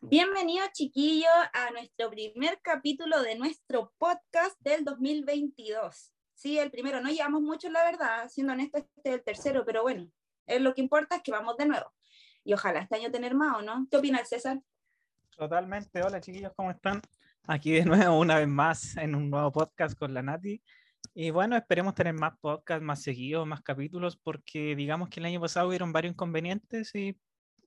Bienvenidos 0.00 0.72
chiquillos 0.72 1.30
a 1.52 1.70
nuestro 1.70 2.10
primer 2.10 2.60
capítulo 2.62 3.22
de 3.22 3.36
nuestro 3.36 3.92
podcast 3.96 4.58
del 4.58 4.84
2022. 4.84 6.12
Sí, 6.34 6.58
el 6.58 6.72
primero, 6.72 7.00
no 7.00 7.10
llevamos 7.10 7.42
mucho 7.42 7.70
la 7.70 7.84
verdad, 7.84 8.28
siendo 8.28 8.54
honesto, 8.54 8.78
este 8.78 9.08
es 9.08 9.14
el 9.14 9.22
tercero, 9.22 9.64
pero 9.64 9.82
bueno, 9.82 10.10
es 10.46 10.60
lo 10.60 10.74
que 10.74 10.80
importa 10.80 11.16
es 11.16 11.22
que 11.22 11.32
vamos 11.32 11.56
de 11.56 11.66
nuevo. 11.66 11.92
Y 12.44 12.52
ojalá 12.52 12.80
este 12.80 12.96
año 12.96 13.10
tener 13.10 13.34
más, 13.34 13.56
¿o 13.58 13.62
no? 13.62 13.86
¿Qué 13.90 13.96
opina 13.96 14.18
el 14.18 14.26
César? 14.26 14.60
Totalmente. 15.36 16.02
Hola 16.02 16.20
chiquillos, 16.20 16.52
¿cómo 16.56 16.70
están? 16.70 17.00
Aquí 17.46 17.72
de 17.72 17.84
nuevo, 17.84 18.18
una 18.18 18.38
vez 18.38 18.48
más, 18.48 18.96
en 18.96 19.14
un 19.14 19.30
nuevo 19.30 19.52
podcast 19.52 19.98
con 19.98 20.14
la 20.14 20.22
Nati. 20.22 20.62
Y 21.14 21.30
bueno, 21.30 21.56
esperemos 21.56 21.94
tener 21.94 22.14
más 22.14 22.38
podcasts, 22.40 22.82
más 22.82 23.02
seguidos, 23.02 23.46
más 23.46 23.62
capítulos, 23.62 24.16
porque 24.16 24.76
digamos 24.76 25.08
que 25.08 25.20
el 25.20 25.26
año 25.26 25.40
pasado 25.40 25.68
hubieron 25.68 25.92
varios 25.92 26.12
inconvenientes 26.12 26.94
y 26.94 27.18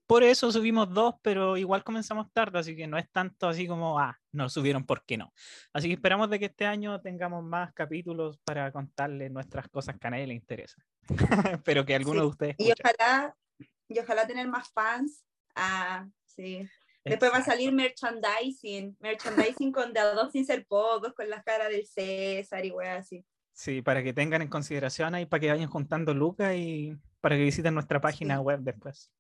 por 0.09 0.23
eso 0.23 0.51
subimos 0.51 0.91
dos, 0.91 1.15
pero 1.21 1.55
igual 1.55 1.83
comenzamos 1.83 2.31
tarde, 2.33 2.57
así 2.57 2.75
que 2.75 2.87
no 2.87 2.97
es 2.97 3.09
tanto 3.11 3.47
así 3.47 3.67
como, 3.67 3.99
ah, 3.99 4.17
no 4.31 4.49
subieron, 4.49 4.83
¿por 4.83 5.05
qué 5.05 5.17
no? 5.17 5.31
Así 5.71 5.87
que 5.87 5.93
esperamos 5.93 6.29
de 6.31 6.39
que 6.39 6.45
este 6.45 6.65
año 6.65 6.99
tengamos 6.99 7.43
más 7.43 7.73
capítulos 7.73 8.39
para 8.43 8.71
contarles 8.71 9.31
nuestras 9.31 9.67
cosas 9.69 9.99
que 9.99 10.07
a 10.07 10.09
nadie 10.09 10.25
le 10.25 10.33
interesa. 10.33 10.83
pero 11.65 11.85
que 11.85 11.95
algunos 11.95 12.21
Sí, 12.21 12.21
de 12.21 12.27
ustedes 12.27 12.55
Y 12.59 12.71
ojalá, 12.71 13.35
y 13.87 13.99
ojalá 13.99 14.27
tener 14.27 14.47
más 14.47 14.71
fans. 14.71 15.25
Ah, 15.55 16.07
sí. 16.25 16.67
Después 17.03 17.31
va 17.31 17.37
a 17.37 17.43
salir 17.43 17.71
merchandising, 17.71 18.97
merchandising 18.99 19.71
con 19.71 19.93
de 19.93 19.99
a 19.99 20.13
dos 20.13 20.31
sin 20.31 20.45
ser 20.45 20.65
pocos, 20.67 21.13
con 21.13 21.29
las 21.29 21.43
caras 21.43 21.69
del 21.69 21.85
César 21.87 22.65
y 22.65 22.71
weas 22.71 23.05
así. 23.05 23.25
Sí, 23.53 23.81
para 23.81 24.03
que 24.03 24.13
tengan 24.13 24.41
en 24.41 24.47
consideración 24.47 25.15
ahí, 25.15 25.25
para 25.25 25.41
que 25.41 25.49
vayan 25.51 25.69
juntando 25.69 26.13
lucas 26.13 26.53
y 26.55 26.95
para 27.19 27.35
que 27.35 27.43
visiten 27.43 27.73
nuestra 27.73 27.99
página 27.99 28.35
Sí. 28.37 28.41
web 28.41 28.59
después. 28.61 29.11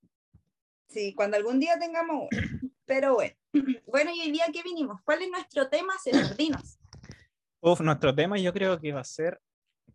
Sí, 0.87 1.13
cuando 1.13 1.37
algún 1.37 1.59
día 1.59 1.77
tengamos 1.79 2.27
uno. 2.31 2.71
Pero 2.85 3.15
bueno. 3.15 3.33
Bueno, 3.87 4.11
y 4.13 4.21
hoy 4.21 4.31
día 4.31 4.45
que 4.53 4.61
vinimos, 4.61 5.01
¿cuál 5.03 5.23
es 5.23 5.31
nuestro 5.31 5.67
tema, 5.67 5.93
César? 6.03 6.37
Dinos. 6.37 6.77
Uf, 7.59 7.81
nuestro 7.81 8.13
tema 8.13 8.37
yo 8.37 8.53
creo 8.53 8.79
que 8.79 8.93
va 8.93 9.01
a 9.01 9.03
ser 9.03 9.41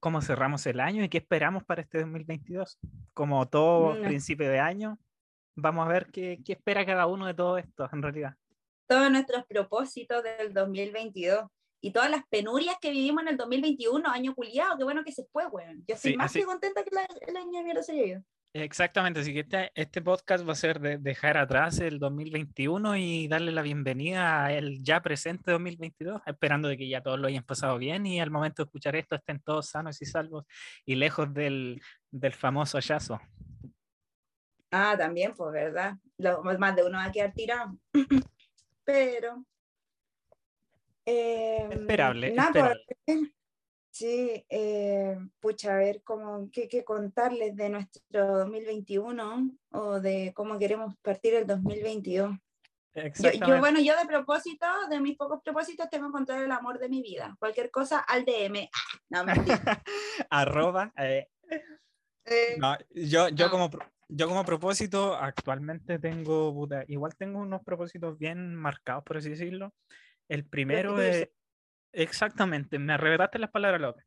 cómo 0.05 0.21
cerramos 0.21 0.67
el 0.67 0.81
año 0.81 1.03
y 1.03 1.09
qué 1.09 1.17
esperamos 1.17 1.65
para 1.65 1.81
este 1.81 2.01
2022. 2.01 2.79
Como 3.15 3.49
todo 3.49 3.95
Mm. 3.95 4.03
principio 4.03 4.51
de 4.51 4.61
año, 4.61 4.99
vamos 5.57 5.87
a 5.87 5.89
ver 5.89 6.11
qué, 6.13 6.41
qué 6.45 6.53
espera 6.53 6.85
cada 6.85 7.07
uno 7.07 7.25
de 7.25 7.33
todo 7.33 7.57
esto, 7.57 7.89
en 7.91 8.03
realidad. 8.03 8.35
Todos 8.87 9.11
nuestros 9.11 9.47
propósitos 9.47 10.23
del 10.23 10.53
2022 10.53 11.47
y 11.81 11.91
todas 11.91 12.11
las 12.11 12.23
penurias 12.29 12.77
que 12.83 12.91
vivimos 12.91 13.23
en 13.23 13.29
el 13.31 13.37
2021, 13.39 14.07
año 14.11 14.35
culiado, 14.35 14.77
qué 14.77 14.85
bueno 14.85 15.03
que 15.05 15.13
se 15.13 15.25
fue, 15.33 15.47
weón. 15.47 15.83
Yo 15.89 15.95
estoy 15.95 16.11
Sí, 16.13 16.17
más 16.19 16.27
así- 16.27 16.41
que 16.41 16.45
contenta 16.45 16.85
que 16.85 16.91
la- 16.95 17.09
el 17.27 17.37
año 17.39 17.53
de 17.53 17.63
mierda 17.65 17.83
se 17.83 17.93
haya 17.93 18.05
ido. 18.05 18.23
Exactamente, 18.57 19.19
así 19.19 19.33
que 19.33 19.41
este, 19.41 19.73
este 19.75 20.01
podcast 20.01 20.49
va 20.49 20.53
a 20.53 20.55
ser 20.55 20.79
de 20.79 20.97
dejar 20.97 21.37
atrás 21.37 21.81
el 21.81 21.99
2021 21.99 22.97
y 22.97 23.27
darle 23.27 23.51
la 23.51 23.63
bienvenida 23.63 24.47
al 24.47 24.81
ya 24.81 25.03
presente 25.03 25.51
2022, 25.51 26.23
esperando 26.25 26.69
de 26.69 26.77
que 26.77 26.89
ya 26.89 27.01
todos 27.01 27.19
lo 27.19 27.27
hayan 27.27 27.43
pasado 27.43 27.79
bien 27.79 28.07
y 28.07 28.21
al 28.21 28.31
momento 28.31 28.63
de 28.63 28.67
escuchar 28.67 28.95
esto 28.95 29.17
estén 29.17 29.41
todos 29.41 29.71
sanos 29.71 30.01
y 30.01 30.07
salvos 30.07 30.45
y 30.87 30.95
lejos 30.95 31.35
del, 31.35 31.83
del 32.13 32.33
famoso 32.33 32.79
hallazo. 32.79 33.21
Ah, 34.71 34.95
también, 34.97 35.35
pues, 35.35 35.53
¿verdad? 35.53 35.97
Lo, 36.19 36.45
más 36.45 36.77
de 36.77 36.85
uno 36.85 36.99
va 36.99 37.07
a 37.07 37.13
quedar 37.13 37.33
tirado. 37.33 37.77
Pero. 38.85 39.45
eh, 41.05 41.69
Esperable, 41.73 42.31
nada, 42.31 42.53
pues, 42.53 42.77
esperable. 42.89 43.35
Sí, 43.95 44.45
eh, 44.49 45.17
pucha, 45.39 45.75
a 45.75 45.79
ver 45.79 46.03
cómo, 46.03 46.51
qué, 46.51 46.69
qué 46.69 46.83
contarles 46.83 47.55
de 47.55 47.69
nuestro 47.69 48.39
2021 48.39 49.51
o 49.71 50.01
de 50.01 50.33
cómo 50.35 50.59
queremos 50.59 50.97
partir 51.01 51.35
el 51.35 51.47
2022. 51.47 52.37
Yo, 52.95 53.31
yo, 53.31 53.59
bueno, 53.61 53.81
yo 53.81 53.97
de 53.97 54.07
propósito, 54.07 54.67
de 54.91 55.01
mis 55.01 55.17
pocos 55.17 55.41
propósitos, 55.45 55.89
tengo 55.91 56.07
que 56.07 56.09
encontrar 56.09 56.43
el 56.43 56.51
amor 56.51 56.79
de 56.79 56.89
mi 56.89 57.03
vida. 57.03 57.37
Cualquier 57.39 57.71
cosa 57.71 58.01
al 58.01 58.25
DM. 58.25 58.69
Ah, 59.13 59.25
no. 59.25 59.33
Arroba. 60.31 60.93
eh, 60.99 61.29
Eh, 62.25 62.57
No, 62.59 62.77
yo, 62.91 63.29
yo, 63.29 63.47
No. 63.47 63.51
como, 63.51 63.71
yo 64.09 64.29
como 64.29 64.45
propósito 64.45 65.15
actualmente 65.15 65.99
tengo, 66.01 66.69
igual 66.89 67.15
tengo 67.17 67.39
unos 67.41 67.63
propósitos 67.63 68.19
bien 68.19 68.55
marcados, 68.57 69.05
por 69.05 69.19
así 69.19 69.31
decirlo. 69.31 69.73
El 70.29 70.47
primero 70.47 71.01
es. 71.01 71.29
Exactamente, 71.95 72.79
me 72.79 72.93
arrebataste 72.95 73.39
las 73.39 73.51
palabras 73.51 73.81
locas, 73.81 74.05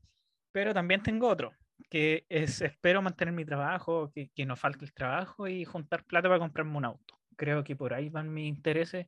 pero 0.51 0.73
también 0.73 1.01
tengo 1.01 1.27
otro, 1.27 1.53
que 1.89 2.25
es, 2.29 2.61
espero 2.61 3.01
mantener 3.01 3.33
mi 3.33 3.45
trabajo, 3.45 4.11
que, 4.13 4.29
que 4.35 4.45
no 4.45 4.55
falte 4.55 4.85
el 4.85 4.93
trabajo 4.93 5.47
y 5.47 5.65
juntar 5.65 6.03
plata 6.05 6.27
para 6.27 6.39
comprarme 6.39 6.77
un 6.77 6.85
auto. 6.85 7.19
Creo 7.35 7.63
que 7.63 7.75
por 7.75 7.93
ahí 7.93 8.09
van 8.09 8.33
mis 8.33 8.47
intereses. 8.47 9.07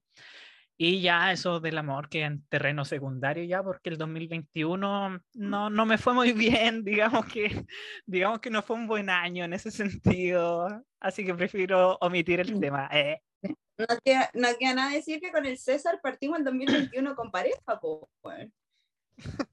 Y 0.82 1.02
ya 1.02 1.34
eso 1.34 1.60
del 1.60 1.78
amor 1.78 2.08
que 2.08 2.22
en 2.22 2.46
terreno 2.48 2.86
secundario 2.86 3.44
ya, 3.44 3.62
porque 3.62 3.90
el 3.90 3.98
2021 3.98 5.20
no, 5.34 5.70
no 5.70 5.86
me 5.86 5.98
fue 5.98 6.14
muy 6.14 6.32
bien, 6.72 6.86
digamos 6.86 7.26
que, 7.26 7.66
digamos 8.06 8.40
que 8.40 8.50
no 8.50 8.64
fue 8.64 8.78
un 8.78 8.88
buen 8.88 9.10
año 9.10 9.44
en 9.44 9.52
ese 9.52 9.72
sentido, 9.72 10.68
así 11.02 11.26
que 11.26 11.36
prefiero 11.36 11.98
omitir 12.00 12.40
el 12.40 12.58
tema. 12.62 12.90
eh. 12.94 13.22
No 13.42 13.86
queda, 14.04 14.30
no 14.34 14.48
queda 14.58 14.74
nada 14.74 14.92
decir 14.92 15.20
que 15.20 15.32
con 15.32 15.46
el 15.46 15.58
César 15.58 16.00
partimos 16.02 16.40
en 16.40 16.46
2021 16.46 17.16
con 17.16 17.30
pareja, 17.32 17.80
po. 17.82 18.10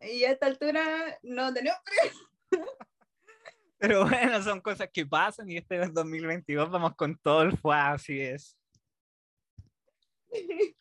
Y 0.01 0.25
a 0.25 0.33
esta 0.33 0.47
altura 0.47 0.83
no 1.23 1.53
tenemos 1.53 1.79
Pero 3.79 4.07
bueno, 4.07 4.43
son 4.43 4.61
cosas 4.61 4.89
que 4.93 5.05
pasan 5.05 5.51
y 5.51 5.59
este 5.59 5.81
es 5.81 5.93
2022, 5.93 6.71
vamos 6.71 6.97
con 6.97 7.19
todo 7.19 7.43
el 7.43 7.57
fue, 7.57 7.77
así 7.77 8.21
es. 8.21 8.57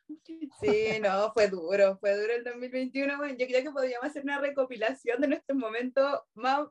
Sí, 0.61 0.99
no, 1.01 1.31
fue 1.33 1.49
duro, 1.49 1.97
fue 1.99 2.17
duro 2.17 2.33
el 2.33 2.43
2021. 2.43 3.17
Bueno, 3.17 3.35
yo 3.37 3.45
creo 3.45 3.61
que 3.61 3.71
podríamos 3.71 4.07
hacer 4.07 4.23
una 4.23 4.39
recopilación 4.39 5.21
de 5.21 5.27
nuestros 5.27 5.57
momentos 5.57 6.21
más 6.33 6.67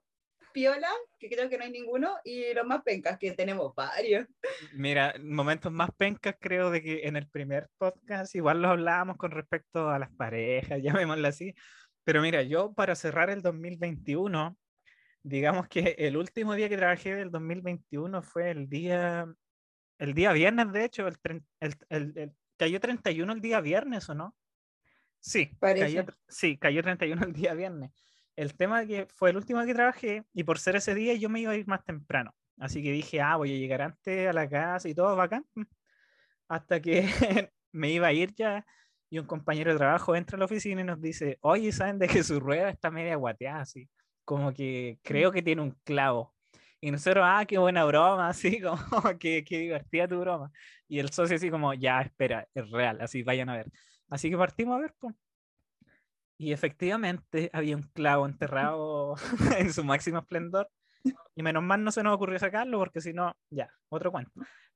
piola, 0.52 0.88
que 1.18 1.28
creo 1.28 1.50
que 1.50 1.58
no 1.58 1.64
hay 1.64 1.72
ninguno, 1.72 2.16
y 2.24 2.54
los 2.54 2.66
más 2.66 2.82
pencas, 2.82 3.18
que 3.18 3.32
tenemos 3.32 3.74
varios. 3.74 4.26
Mira, 4.72 5.14
momentos 5.22 5.70
más 5.70 5.90
pencas 5.96 6.36
creo 6.40 6.70
de 6.70 6.82
que 6.82 7.06
en 7.06 7.16
el 7.16 7.28
primer 7.28 7.68
podcast 7.76 8.34
igual 8.34 8.62
lo 8.62 8.68
hablábamos 8.68 9.16
con 9.16 9.32
respecto 9.32 9.90
a 9.90 9.98
las 9.98 10.10
parejas, 10.12 10.80
llamémoslo 11.10 11.28
así. 11.28 11.54
Pero 12.04 12.22
mira, 12.22 12.42
yo 12.42 12.72
para 12.74 12.94
cerrar 12.94 13.30
el 13.30 13.42
2021, 13.42 14.58
digamos 15.22 15.68
que 15.68 15.96
el 15.98 16.16
último 16.16 16.54
día 16.54 16.68
que 16.68 16.76
trabajé 16.76 17.14
del 17.14 17.30
2021 17.30 18.22
fue 18.22 18.50
el 18.50 18.68
día, 18.68 19.26
el 19.98 20.14
día 20.14 20.32
viernes, 20.32 20.72
de 20.72 20.84
hecho, 20.84 21.08
el, 21.08 21.16
el, 21.60 21.74
el- 21.88 22.12
el- 22.18 22.32
cayó 22.56 22.80
31 22.80 23.32
el 23.32 23.40
día 23.40 23.60
viernes, 23.60 24.08
¿o 24.08 24.14
no? 24.14 24.36
Sí, 25.18 25.56
Parece. 25.58 25.96
cayó, 25.96 26.04
sí, 26.28 26.58
cayó 26.58 26.82
31 26.82 27.24
el 27.24 27.32
día 27.32 27.54
viernes. 27.54 27.92
El 28.36 28.54
tema 28.54 28.84
que 28.86 29.06
fue 29.06 29.30
el 29.30 29.36
último 29.36 29.64
que 29.64 29.74
trabajé 29.74 30.24
y 30.34 30.44
por 30.44 30.58
ser 30.58 30.76
ese 30.76 30.94
día 30.94 31.14
yo 31.14 31.28
me 31.30 31.40
iba 31.40 31.52
a 31.52 31.56
ir 31.56 31.66
más 31.66 31.84
temprano. 31.84 32.34
Así 32.58 32.82
que 32.82 32.92
dije, 32.92 33.20
ah, 33.20 33.36
voy 33.36 33.54
a 33.54 33.58
llegar 33.58 33.82
antes 33.82 34.28
a 34.28 34.32
la 34.32 34.48
casa 34.48 34.88
y 34.88 34.94
todo 34.94 35.16
bacán. 35.16 35.46
Hasta 36.48 36.80
que 36.80 37.02
me 37.72 37.90
iba 37.90 38.08
a 38.08 38.12
ir 38.12 38.34
ya 38.34 38.66
y 39.14 39.18
un 39.20 39.26
compañero 39.26 39.70
de 39.70 39.78
trabajo 39.78 40.16
entra 40.16 40.34
a 40.34 40.40
la 40.40 40.46
oficina 40.46 40.80
y 40.80 40.84
nos 40.84 41.00
dice, 41.00 41.38
oye, 41.40 41.70
¿saben 41.70 42.00
de 42.00 42.08
que 42.08 42.24
su 42.24 42.40
rueda 42.40 42.68
está 42.68 42.90
media 42.90 43.14
guateada 43.14 43.60
así? 43.60 43.88
Como 44.24 44.52
que 44.52 44.98
creo 45.04 45.30
que 45.30 45.40
tiene 45.40 45.62
un 45.62 45.70
clavo. 45.84 46.34
Y 46.80 46.90
nosotros, 46.90 47.24
ah, 47.24 47.44
qué 47.46 47.56
buena 47.56 47.84
broma, 47.84 48.28
así 48.30 48.60
como 48.60 49.16
que 49.20 49.44
qué 49.44 49.58
divertida 49.60 50.08
tu 50.08 50.18
broma. 50.18 50.50
Y 50.88 50.98
el 50.98 51.10
socio 51.10 51.36
así 51.36 51.48
como, 51.48 51.72
ya, 51.74 52.00
espera, 52.00 52.48
es 52.54 52.68
real, 52.72 53.00
así 53.00 53.22
vayan 53.22 53.50
a 53.50 53.56
ver. 53.56 53.70
Así 54.10 54.30
que 54.30 54.36
partimos 54.36 54.78
a 54.78 54.80
ver, 54.80 54.94
pues. 54.98 55.14
Y 56.36 56.50
efectivamente 56.50 57.50
había 57.52 57.76
un 57.76 57.84
clavo 57.94 58.26
enterrado 58.26 59.14
en 59.60 59.72
su 59.72 59.84
máximo 59.84 60.18
esplendor. 60.18 60.68
Y 61.36 61.42
menos 61.44 61.62
mal 61.62 61.84
no 61.84 61.92
se 61.92 62.02
nos 62.02 62.16
ocurrió 62.16 62.40
sacarlo 62.40 62.80
porque 62.80 63.00
si 63.00 63.12
no, 63.12 63.32
ya, 63.48 63.70
otro 63.90 64.10
cuento. 64.10 64.32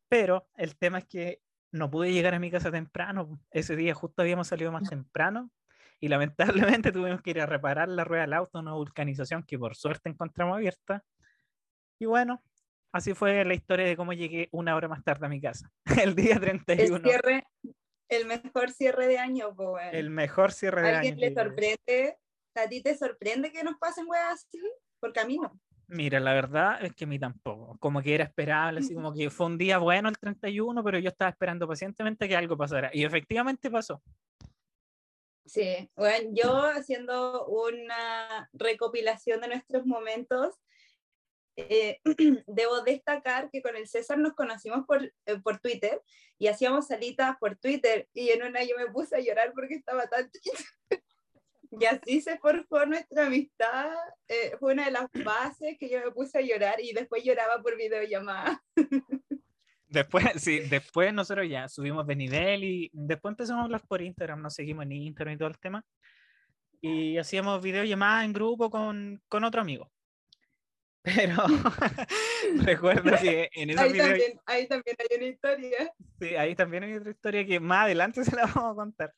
Pero 0.09 0.47
el 0.55 0.77
tema 0.77 0.99
es 0.99 1.07
que 1.07 1.41
no 1.71 1.91
pude 1.91 2.13
llegar 2.13 2.35
a 2.35 2.39
mi 2.39 2.51
casa 2.51 2.71
temprano. 2.71 3.41
Ese 3.51 3.77
día 3.77 3.95
justo 3.95 4.23
habíamos 4.23 4.49
salido 4.49 4.73
más 4.73 4.89
temprano 4.89 5.51
y 6.01 6.09
lamentablemente 6.09 6.93
tuvimos 6.93 7.23
que 7.23 7.31
ir 7.31 7.41
a 7.41 7.47
reparar 7.47 7.89
la 7.89 8.05
rueda 8.05 8.23
del 8.23 8.33
auto, 8.35 8.59
una 8.59 8.75
vulcanización 8.75 9.43
que 9.43 9.59
por 9.59 9.77
suerte 9.77 10.09
encontramos 10.09 10.57
abierta. 10.57 11.05
Y 11.99 12.07
bueno, 12.07 12.43
así 12.93 13.15
fue 13.15 13.45
la 13.45 13.55
historia 13.55 13.87
de 13.87 13.97
cómo 13.97 14.13
llegué 14.13 14.49
una 14.53 14.77
hora 14.77 14.89
más 14.89 15.03
tarde 15.03 15.27
a 15.27 15.29
mi 15.29 15.41
casa. 15.41 15.71
El 16.03 16.15
día 16.15 16.35
El 16.35 16.41
31. 16.41 17.01
cierre, 17.01 17.47
el 18.09 18.27
mejor 18.27 18.71
cierre 18.71 19.07
de 19.07 19.19
año. 19.19 19.55
El 19.93 20.11
mejor 20.11 20.53
cierre 20.53 20.83
de 20.83 20.89
¿A 20.89 20.99
alguien 20.99 21.15
año. 21.15 21.21
le 21.21 21.35
sorprende? 21.35 22.19
¿A 22.55 22.69
ti 22.69 22.83
te 22.83 22.97
sorprende 22.97 23.53
que 23.53 23.63
nos 23.63 23.77
pasen 23.77 24.07
weas 24.09 24.33
así? 24.33 24.61
Porque 24.99 25.21
a 25.21 25.27
mí 25.27 25.39
no. 25.39 25.61
Mira, 25.89 26.21
la 26.21 26.35
verdad 26.35 26.85
es 26.85 26.93
que 26.95 27.05
a 27.05 27.07
mí 27.07 27.19
tampoco. 27.19 27.79
Como 27.79 28.03
que 28.03 28.15
era 28.15 28.25
esperable, 28.25 28.81
así 28.81 28.95
como 28.95 29.15
que 29.15 29.31
fue 29.31 29.47
un 29.47 29.57
día 29.57 29.79
bueno 29.79 30.11
el 30.11 30.19
31, 30.19 30.85
pero 30.85 30.99
yo 30.99 31.09
estaba 31.09 31.31
esperando 31.31 31.67
pacientemente 31.67 32.29
que 32.29 32.37
algo 32.37 32.59
pasara. 32.59 32.91
Y 32.93 33.05
efectivamente 33.05 33.71
pasó. 33.71 34.03
Sí, 35.47 35.91
bueno, 35.97 36.31
yo 36.35 36.61
haciendo 36.67 37.47
una 37.47 38.51
recopilación 38.53 39.41
de 39.41 39.49
nuestros 39.49 39.87
momentos, 39.87 40.57
eh, 41.57 42.01
debo 42.47 42.83
destacar 42.83 43.49
que 43.51 43.63
con 43.63 43.75
el 43.75 43.89
César 43.89 44.19
nos 44.19 44.35
conocimos 44.35 44.85
por, 44.87 45.03
eh, 45.03 45.41
por 45.43 45.59
Twitter 45.59 46.03
y 46.39 46.49
hacíamos 46.49 46.89
salitas 46.89 47.37
por 47.39 47.57
Twitter 47.57 48.09
y 48.13 48.29
en 48.29 48.43
una 48.43 48.63
yo 48.63 48.77
me 48.77 48.93
puse 48.93 49.17
a 49.17 49.21
llorar 49.21 49.53
porque 49.55 49.75
estaba 49.75 50.07
tan 50.07 50.31
triste. 50.91 51.05
Y 51.71 51.85
así 51.85 52.21
se 52.21 52.39
forjó 52.39 52.87
nuestra 52.87 53.27
amistad. 53.27 53.93
Eh, 54.27 54.57
fue 54.59 54.73
una 54.73 54.87
de 54.87 54.91
las 54.93 55.07
bases 55.25 55.77
que 55.79 55.89
yo 55.89 56.01
me 56.05 56.11
puse 56.11 56.39
a 56.39 56.43
llorar 56.43 56.81
y 56.81 56.93
después 56.93 57.23
lloraba 57.25 57.63
por 57.63 57.77
videollamada. 57.77 58.63
Después, 59.89 60.25
sí, 60.43 60.61
después 60.61 61.13
nosotros 61.13 61.49
ya 61.49 61.69
subimos 61.69 62.07
de 62.07 62.17
nivel 62.17 62.65
y 62.65 62.91
después 62.93 63.33
empezamos 63.33 63.63
a 63.63 63.65
hablar 63.65 63.83
por 63.87 64.03
Instagram, 64.03 64.43
nos 64.43 64.55
seguimos 64.55 64.85
en 64.85 64.93
Instagram 64.93 65.35
y 65.35 65.39
todo 65.39 65.49
el 65.49 65.59
tema. 65.59 65.85
Y 66.81 67.19
hacíamos 67.19 67.63
videollamadas 67.63 68.25
en 68.25 68.33
grupo 68.33 68.71
con, 68.71 69.21
con 69.29 69.45
otro 69.45 69.61
amigo. 69.61 69.91
Pero 71.15 71.37
recuerdo 72.65 73.17
que 73.21 73.49
en 73.55 73.71
esos 73.71 73.83
ahí 73.83 73.93
videos... 73.93 74.09
También, 74.09 74.41
ahí 74.47 74.67
también 74.69 74.97
hay 74.99 75.17
una 75.17 75.27
historia. 75.27 75.93
Sí, 76.21 76.37
ahí 76.37 76.55
también 76.55 76.83
hay 76.85 76.95
otra 76.95 77.11
historia 77.11 77.47
que 77.47 77.61
más 77.61 77.85
adelante 77.85 78.25
se 78.25 78.37
la 78.37 78.47
vamos 78.47 78.73
a 78.73 78.75
contar. 78.75 79.13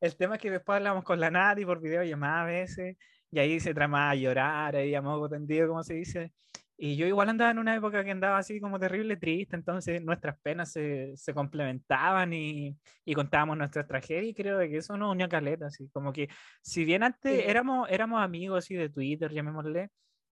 El 0.00 0.16
tema 0.16 0.36
es 0.36 0.40
que 0.40 0.50
después 0.50 0.76
hablamos 0.76 1.04
con 1.04 1.20
la 1.20 1.30
Nati 1.30 1.64
por 1.64 1.80
videollamada 1.80 2.42
a 2.42 2.46
veces, 2.46 2.96
y 3.30 3.38
ahí 3.38 3.58
se 3.60 3.74
tramaba 3.74 4.10
a 4.10 4.14
llorar, 4.14 4.76
ahí 4.76 4.94
a 4.94 5.02
modo 5.02 5.28
tendido, 5.28 5.68
como 5.68 5.82
se 5.82 5.94
dice. 5.94 6.32
Y 6.76 6.96
yo 6.96 7.06
igual 7.06 7.28
andaba 7.28 7.52
en 7.52 7.58
una 7.60 7.76
época 7.76 8.02
que 8.02 8.10
andaba 8.10 8.38
así 8.38 8.60
como 8.60 8.80
terrible 8.80 9.16
triste, 9.16 9.54
entonces 9.54 10.02
nuestras 10.02 10.40
penas 10.40 10.72
se, 10.72 11.12
se 11.16 11.32
complementaban 11.32 12.32
y, 12.32 12.76
y, 13.04 13.14
contábamos 13.14 13.56
nuestras 13.56 13.86
tragedias 13.86 14.24
y 14.26 14.34
creo 14.34 14.58
que 14.58 14.76
eso 14.78 14.96
nos 14.96 15.12
unió 15.12 15.26
a 15.26 15.28
caleta, 15.28 15.66
así 15.66 15.88
como 15.92 16.12
que 16.12 16.28
si 16.62 16.84
bien 16.84 17.04
antes 17.04 17.32
Sí. 17.32 17.44
éramos, 17.46 17.88
éramos 17.90 18.20
amigos 18.20 18.64
así 18.64 18.74
de 18.74 18.88
Twitter, 18.88 19.30
llamémosle, 19.32 19.90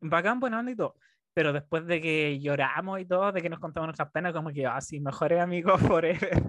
bacán, 0.01 0.39
buena 0.39 0.59
onda 0.59 0.71
y 0.71 0.75
todo, 0.75 0.95
pero 1.33 1.53
después 1.53 1.85
de 1.85 2.01
que 2.01 2.39
lloramos 2.39 2.99
y 2.99 3.05
todo, 3.05 3.31
de 3.31 3.41
que 3.41 3.49
nos 3.49 3.59
contamos 3.59 3.87
nuestras 3.87 4.11
penas, 4.11 4.33
como 4.33 4.51
que 4.51 4.65
así, 4.65 4.99
mejores 4.99 5.39
amigos 5.41 5.81
forever, 6.01 6.43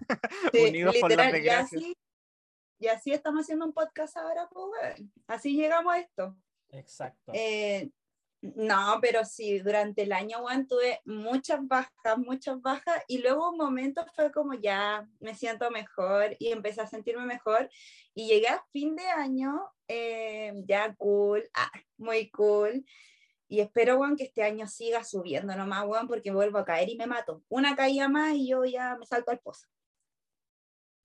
Sí, 0.53 0.65
unidos 0.69 0.97
por 0.99 1.11
las 1.15 1.27
literal, 1.27 1.29
y 1.29 1.33
desgracias. 1.33 1.83
así, 1.83 1.97
y 2.79 2.87
así 2.89 3.13
estamos 3.13 3.43
haciendo 3.43 3.65
un 3.67 3.73
podcast 3.73 4.17
ahora, 4.17 4.49
pues. 4.51 5.03
Así 5.27 5.57
llegamos 5.57 5.95
a 5.95 5.99
esto. 5.99 6.37
Exacto. 6.71 7.33
Eh, 7.35 7.91
no, 8.43 8.99
pero 9.01 9.25
sí, 9.25 9.59
durante 9.61 10.03
el 10.03 10.13
año, 10.13 10.45
weón, 10.45 10.69
tuve 10.69 11.01
muchas 11.05 11.67
bajas, 11.67 12.19
muchas 12.19 12.61
bajas, 12.61 13.03
y 13.09 13.19
luego 13.19 13.51
un 13.51 13.57
momento 13.57 14.05
fue 14.15 14.31
como 14.31 14.55
ya 14.55 15.09
me 15.21 15.35
siento 15.35 15.71
mejor 15.71 16.37
y 16.39 16.53
empecé 16.53 16.83
a 16.83 16.87
sentirme 16.87 17.25
mejor, 17.25 17.69
y 18.15 18.29
llegué 18.29 18.49
a 18.49 18.65
fin 18.73 18.95
de 18.95 19.07
año, 19.07 19.63
eh, 19.89 20.53
ya 20.67 20.95
cool, 20.97 21.49
ah, 21.55 21.71
muy 21.97 22.31
cool, 22.31 22.85
y 23.49 23.61
espero, 23.61 23.99
weón, 23.99 24.17
que 24.17 24.25
este 24.25 24.43
año 24.43 24.67
siga 24.67 25.05
subiendo 25.05 25.55
nomás, 25.55 25.87
weón, 25.87 26.09
porque 26.09 26.33
vuelvo 26.33 26.59
a 26.59 26.65
caer 26.65 26.89
y 26.89 26.97
me 26.97 27.07
mato. 27.07 27.43
Una 27.49 27.77
caída 27.77 28.09
más 28.09 28.35
y 28.35 28.49
yo 28.49 28.65
ya 28.65 28.97
me 28.97 29.07
salto 29.07 29.31
al 29.31 29.39
pozo. 29.39 29.67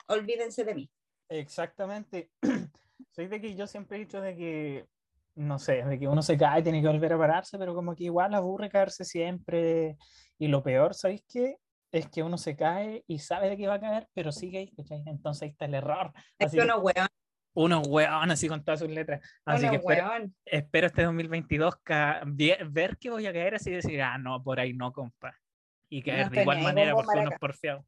Olvídense 0.08 0.64
de 0.64 0.76
mí. 0.76 0.92
Exactamente. 1.30 2.32
Soy 3.12 3.28
de 3.28 3.40
que 3.40 3.56
yo 3.56 3.68
siempre 3.68 3.98
he 3.98 4.02
dicho 4.02 4.22
de 4.22 4.36
que, 4.36 4.88
no 5.36 5.60
sé, 5.60 5.84
de 5.84 6.00
que 6.00 6.08
uno 6.08 6.22
se 6.22 6.38
cae, 6.38 6.64
tiene 6.64 6.82
que 6.82 6.88
volver 6.88 7.14
a 7.14 7.18
pararse, 7.18 7.58
pero 7.60 7.76
como 7.76 7.96
que 7.96 8.06
igual 8.06 8.34
aburre 8.34 8.70
caerse 8.70 9.06
siempre. 9.06 9.98
Y 10.40 10.48
lo 10.48 10.64
peor, 10.64 10.96
¿sabéis 10.96 11.24
qué? 11.28 11.58
Es 11.92 12.08
que 12.08 12.24
uno 12.24 12.38
se 12.38 12.56
cae 12.56 13.04
y 13.06 13.20
sabe 13.20 13.50
de 13.50 13.58
que 13.58 13.68
va 13.68 13.76
a 13.76 13.80
caer, 13.80 14.08
pero 14.14 14.32
sigue 14.32 14.60
ahí, 14.60 14.72
¿cachai? 14.72 15.04
Entonces 15.06 15.44
ahí 15.44 15.50
está 15.50 15.66
el 15.66 15.76
error. 15.76 16.12
Es 16.40 16.48
Así 16.48 16.58
que 16.58 16.64
que 16.64 16.66
uno, 16.66 16.80
weón, 16.80 17.08
uno 17.53 17.81
weón 17.81 18.31
así 18.31 18.48
con 18.48 18.63
todas 18.63 18.80
sus 18.80 18.89
letras. 18.89 19.21
Así 19.45 19.69
que 19.69 19.75
espero, 19.77 20.09
espero 20.45 20.88
este 20.88 21.03
2022 21.03 21.75
ca- 21.83 22.21
vie- 22.25 22.57
ver 22.71 22.98
que 22.98 23.09
voy 23.09 23.25
a 23.27 23.33
caer 23.33 23.56
así 23.56 23.69
y 23.71 23.74
decir, 23.75 24.01
ah, 24.01 24.18
no, 24.18 24.42
por 24.44 24.59
ahí 24.59 24.74
no, 24.74 24.92
compa. 24.94 25.38
Y 25.89 26.01
caer 26.01 26.30
de 26.30 26.42
igual 26.42 26.62
manera 26.63 26.94
porque 26.95 27.19
uno 27.19 27.31
es 27.31 27.39
porfiado. 27.39 27.86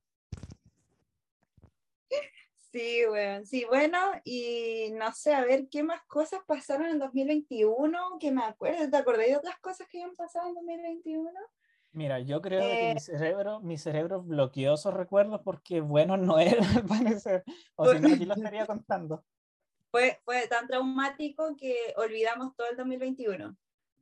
Sí, 2.71 3.01
weón. 3.07 3.45
Sí, 3.45 3.65
bueno, 3.69 3.97
y 4.23 4.91
no 4.97 5.13
sé, 5.13 5.33
a 5.35 5.45
ver 5.45 5.67
qué 5.69 5.83
más 5.83 6.01
cosas 6.07 6.41
pasaron 6.47 6.87
en 6.87 6.97
2021, 6.99 8.17
que 8.19 8.31
me 8.31 8.43
acuerdo. 8.43 8.89
¿Te 8.89 8.97
acordás 8.97 9.27
de 9.27 9.37
otras 9.37 9.59
cosas 9.59 9.87
que 9.87 10.01
habían 10.01 10.15
pasado 10.15 10.47
en 10.49 10.55
2021? 10.55 11.29
Mira, 11.91 12.19
yo 12.19 12.41
creo 12.41 12.61
que 12.61 12.89
Eh, 12.89 12.93
mi 12.95 12.99
cerebro, 12.99 13.59
mi 13.61 13.77
cerebro 13.77 14.23
bloqueó 14.23 14.73
esos 14.73 14.91
recuerdos 14.91 15.41
porque 15.45 15.81
buenos 15.81 16.17
no 16.17 16.39
eran 16.39 16.63
al 16.75 16.83
parecer. 16.85 17.43
O 17.75 17.87
si 17.93 17.99
no, 17.99 18.07
aquí 18.07 18.25
lo 18.25 18.33
estaría 18.51 18.65
contando. 18.65 19.23
Fue, 19.93 20.19
fue 20.25 20.47
tan 20.47 20.65
traumático 20.65 21.55
que 21.55 21.93
olvidamos 21.97 22.55
todo 22.55 22.67
el 22.67 22.77
2021. 22.77 23.55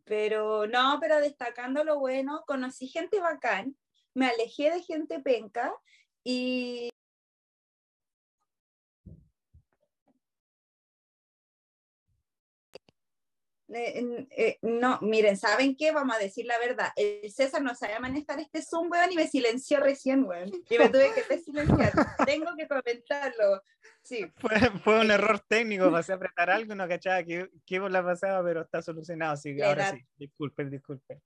Pero 0.06 0.66
no, 0.66 0.98
pero 1.02 1.20
destacando 1.20 1.84
lo 1.84 2.00
bueno, 2.00 2.46
conocí 2.48 2.88
gente 2.88 3.20
bacán, 3.20 3.76
me 4.14 4.28
alejé 4.28 4.72
de 4.72 4.84
gente 4.84 5.20
penca 5.20 5.76
y 6.24 6.91
Eh, 13.74 14.28
eh, 14.32 14.58
no, 14.62 15.00
miren, 15.02 15.38
¿saben 15.38 15.76
qué? 15.76 15.92
Vamos 15.92 16.16
a 16.16 16.20
decir 16.20 16.46
la 16.46 16.58
verdad. 16.60 16.90
El 16.96 17.32
César 17.32 17.62
no 17.62 17.74
sabía 17.76 18.00
manejar 18.00 18.40
este 18.40 18.62
Zoom, 18.62 18.90
weón, 18.92 19.12
y 19.12 19.16
me 19.16 19.28
silenció 19.28 19.80
recién, 19.80 20.26
weón. 20.26 20.52
Y 20.70 20.78
me 20.78 20.90
tuve 20.90 21.12
que 21.14 21.24
desilenciar. 21.34 21.92
Tengo 22.26 22.52
que 22.58 22.68
comentarlo. 22.68 23.62
Sí, 24.04 24.26
Fue, 24.38 24.58
fue 24.84 25.00
un 25.00 25.12
error 25.12 25.40
técnico, 25.48 25.92
pasé 25.92 26.12
a 26.12 26.16
apretar 26.16 26.50
algo 26.50 26.74
y 26.74 26.76
no 26.76 26.88
cachaba 26.88 27.24
qué, 27.24 27.50
qué 27.66 27.80
la 27.80 28.04
pasaba, 28.04 28.44
pero 28.44 28.62
está 28.62 28.82
solucionado, 28.82 29.34
así 29.34 29.56
que 29.56 29.64
ahora 29.64 29.92
sí. 29.92 30.00
Disculpen, 30.18 30.72
disculpen. 30.72 31.22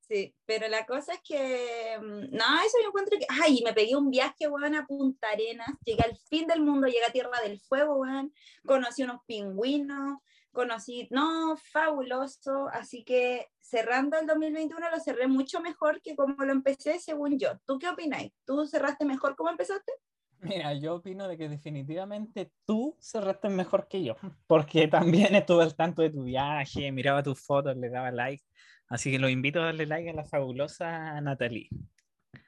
sí. 0.00 0.34
Pero 0.44 0.68
la 0.68 0.84
cosa 0.84 1.14
es 1.14 1.20
que, 1.22 1.96
mm, 2.00 2.36
no, 2.36 2.62
eso 2.66 2.78
yo 2.82 2.88
encuentro 2.88 3.18
que, 3.18 3.26
ay, 3.42 3.62
me 3.64 3.72
pegué 3.72 3.96
un 3.96 4.10
viaje, 4.10 4.48
weón, 4.48 4.74
a 4.74 4.86
Punta 4.86 5.30
Arenas. 5.30 5.70
Llegué 5.84 6.02
al 6.02 6.16
fin 6.28 6.46
del 6.46 6.60
mundo, 6.60 6.86
llegué 6.86 7.04
a 7.04 7.12
Tierra 7.12 7.40
del 7.42 7.60
Fuego, 7.60 7.96
weón. 7.96 8.32
Conocí 8.66 9.04
unos 9.04 9.20
pingüinos, 9.26 10.18
conocí, 10.58 11.06
no, 11.12 11.56
fabuloso. 11.56 12.68
Así 12.72 13.04
que 13.04 13.46
cerrando 13.60 14.18
el 14.18 14.26
2021 14.26 14.90
lo 14.90 14.98
cerré 14.98 15.28
mucho 15.28 15.60
mejor 15.60 16.02
que 16.02 16.16
como 16.16 16.44
lo 16.44 16.52
empecé, 16.52 16.98
según 16.98 17.38
yo. 17.38 17.58
¿Tú 17.64 17.78
qué 17.78 17.88
opináis? 17.88 18.32
¿Tú 18.44 18.66
cerraste 18.66 19.04
mejor 19.04 19.36
como 19.36 19.50
empezaste? 19.50 19.92
Mira, 20.40 20.74
yo 20.74 20.96
opino 20.96 21.28
de 21.28 21.38
que 21.38 21.48
definitivamente 21.48 22.50
tú 22.64 22.96
cerraste 23.00 23.48
mejor 23.48 23.88
que 23.88 24.02
yo, 24.02 24.16
porque 24.46 24.88
también 24.88 25.34
estuve 25.34 25.62
al 25.62 25.76
tanto 25.76 26.02
de 26.02 26.10
tu 26.10 26.24
viaje, 26.24 26.92
miraba 26.92 27.22
tus 27.22 27.40
fotos, 27.40 27.76
le 27.76 27.88
daba 27.88 28.12
like, 28.12 28.44
así 28.88 29.10
que 29.10 29.18
los 29.18 29.30
invito 29.30 29.60
a 29.60 29.66
darle 29.66 29.86
like 29.86 30.10
a 30.10 30.12
la 30.12 30.24
fabulosa 30.24 31.20
Natalie. 31.20 31.68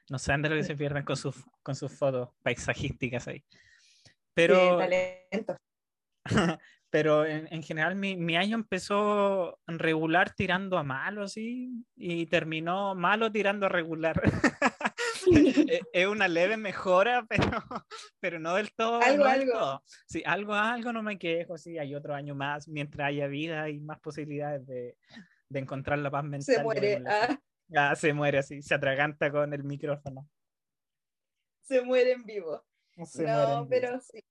No 0.08 0.18
saben 0.18 0.42
de 0.42 0.50
lo 0.50 0.56
que 0.56 0.64
se 0.64 0.76
pierden 0.76 1.04
con 1.04 1.16
sus, 1.16 1.36
con 1.62 1.74
sus 1.74 1.92
fotos 1.92 2.28
paisajísticas 2.42 3.28
ahí. 3.28 3.44
Pero, 4.34 4.56
Sí, 4.56 4.88
talento. 5.30 5.56
pero 6.90 7.24
en, 7.24 7.48
en 7.52 7.62
general 7.62 7.94
mi, 7.96 8.16
mi 8.16 8.36
año 8.36 8.56
empezó 8.56 9.58
regular 9.66 10.34
tirando 10.34 10.76
a 10.76 10.82
malo, 10.82 11.22
así, 11.22 11.84
y 11.96 12.26
terminó 12.26 12.94
malo 12.94 13.30
tirando 13.30 13.66
a 13.66 13.68
regular. 13.68 14.20
es 15.26 15.80
es 15.92 16.06
una 16.06 16.28
leve 16.28 16.56
mejora, 16.56 17.24
pero, 17.28 17.62
pero 18.20 18.38
no 18.38 18.54
del 18.54 18.72
todo. 18.74 19.00
Algo, 19.00 19.24
no 19.24 19.30
del 19.30 19.40
algo. 19.42 19.52
todo. 19.52 19.82
Sí, 20.06 20.22
algo, 20.26 20.54
algo 20.54 20.92
no 20.92 21.02
me 21.02 21.18
quejo, 21.18 21.56
sí, 21.56 21.78
hay 21.78 21.94
otro 21.94 22.14
año 22.14 22.34
más, 22.34 22.68
mientras 22.68 23.08
haya 23.08 23.26
vida 23.26 23.68
y 23.68 23.80
más 23.80 24.00
posibilidades 24.00 24.66
de, 24.66 24.96
de 25.48 25.58
encontrar 25.58 25.98
la 25.98 26.10
paz 26.10 26.24
mental. 26.24 26.54
Se 26.56 26.62
muere. 26.62 27.02
ah, 27.06 27.38
Ah, 27.72 27.94
se 27.94 28.12
muere 28.12 28.38
así, 28.38 28.62
se 28.62 28.74
atraganta 28.74 29.30
con 29.30 29.52
el 29.54 29.62
micrófono. 29.62 30.28
se 31.62 31.82
muere 31.82 32.12
en 32.12 32.24
vivo. 32.24 32.64
Se 33.04 33.22
muere 33.22 33.32
no, 33.32 33.42
en 33.62 33.68
vivo. 33.68 33.68
pero 33.68 34.00
sí. 34.00 34.24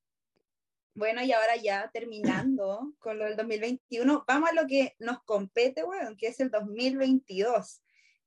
Bueno, 0.93 1.23
y 1.23 1.31
ahora 1.31 1.55
ya 1.55 1.89
terminando 1.93 2.93
con 2.99 3.19
lo 3.19 3.25
del 3.25 3.37
2021, 3.37 4.25
vamos 4.27 4.49
a 4.49 4.53
lo 4.53 4.67
que 4.67 4.95
nos 4.99 5.23
compete, 5.23 5.83
bueno, 5.83 6.15
que 6.17 6.27
es 6.27 6.39
el 6.39 6.51
2022. 6.51 7.81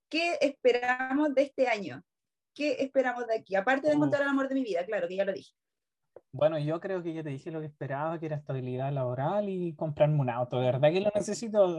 ¿Qué 0.09 0.38
esperamos 0.40 1.35
de 1.35 1.42
este 1.42 1.69
año? 1.69 2.02
¿Qué 2.54 2.76
esperamos 2.81 3.26
de 3.26 3.37
aquí? 3.37 3.54
Aparte 3.54 3.88
de 3.88 3.95
Uf. 3.95 3.97
encontrar 3.97 4.23
el 4.23 4.28
amor 4.28 4.49
de 4.49 4.54
mi 4.54 4.62
vida, 4.62 4.85
claro, 4.85 5.09
que 5.09 5.16
ya 5.16 5.25
lo 5.25 5.33
dije. 5.33 5.52
Bueno, 6.31 6.59
yo 6.59 6.81
creo 6.81 7.02
que 7.02 7.12
ya 7.12 7.23
te 7.23 7.31
dije 7.31 7.50
lo 7.50 7.61
que 7.61 7.66
esperaba, 7.66 8.19
que 8.19 8.26
era 8.26 8.37
estabilidad 8.37 8.92
laboral 8.92 9.49
y 9.49 9.75
comprarme 9.75 10.21
un 10.21 10.31
auto. 10.31 10.59
De 10.59 10.66
verdad 10.66 10.90
que 10.90 11.00
lo 11.00 11.11
necesito. 11.14 11.76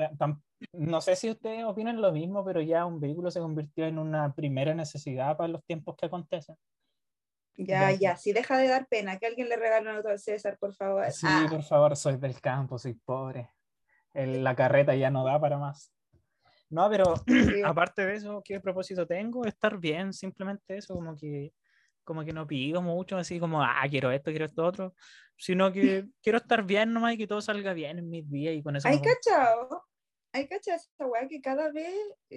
No 0.74 1.02
sé 1.02 1.16
si 1.16 1.32
ustedes 1.32 1.64
opinan 1.66 2.02
lo 2.02 2.12
mismo, 2.12 2.46
pero 2.46 2.62
ya 2.62 2.86
un 2.86 3.00
vehículo 3.00 3.32
se 3.32 3.40
convirtió 3.40 3.86
en 3.86 3.98
una 3.98 4.34
primera 4.34 4.76
necesidad 4.76 5.38
para 5.38 5.50
los 5.50 5.64
tiempos 5.66 5.96
que 5.96 6.06
acontecen. 6.06 6.56
Ya, 7.58 7.92
Ya. 7.92 7.98
ya, 8.00 8.18
sí, 8.18 8.34
deja 8.34 8.58
de 8.58 8.68
dar 8.68 8.88
pena. 8.88 9.18
Que 9.20 9.28
alguien 9.28 9.50
le 9.50 9.56
regale 9.58 9.90
un 9.90 9.98
auto 9.98 10.10
al 10.10 10.20
César, 10.20 10.58
por 10.60 10.74
favor. 10.74 11.10
Sí, 11.12 11.28
Ah, 11.28 11.48
por 11.50 11.64
favor, 11.64 11.96
soy 11.96 12.18
del 12.18 12.40
campo, 12.42 12.78
soy 12.80 12.94
pobre. 12.94 13.52
El- 14.14 14.44
la 14.44 14.56
carreta 14.56 14.96
ya 14.96 15.10
no 15.10 15.24
da 15.24 15.40
para 15.40 15.58
más. 15.58 15.92
No, 16.70 16.90
pero 16.90 17.14
aparte 17.66 18.06
de 18.06 18.16
eso, 18.16 18.42
¿qué 18.44 18.60
propósito 18.60 19.06
tengo? 19.06 19.46
Estar 19.46 19.78
bien, 19.78 20.14
simplemente 20.14 20.78
eso, 20.78 20.96
como 20.96 21.16
que, 21.16 21.54
como 22.04 22.24
que 22.26 22.34
no 22.34 22.48
pido 22.48 22.82
mucho, 22.82 23.18
así 23.18 23.40
como, 23.40 23.62
ah, 23.62 23.84
quiero 23.90 24.12
esto, 24.12 24.32
quiero 24.32 24.46
esto 24.46 24.66
otro, 24.66 24.94
sino 25.38 25.72
que 25.72 26.06
quiero 26.24 26.38
estar 26.40 26.64
bien 26.64 26.92
nomás 26.94 27.14
y 27.14 27.18
que 27.18 27.28
todo 27.28 27.42
salga 27.42 27.74
bien 27.74 28.00
en 28.00 28.10
mis 28.10 28.28
días 28.30 28.56
y 28.56 28.64
con 28.64 28.76
eso. 28.76 28.88
Hay 28.88 29.00
cachao, 29.00 29.86
hay 30.34 30.48
cachado 30.48 30.78
esa 30.78 31.08
weá 31.08 31.28
que 31.28 31.42
cada 31.42 31.72
vez 31.72 31.94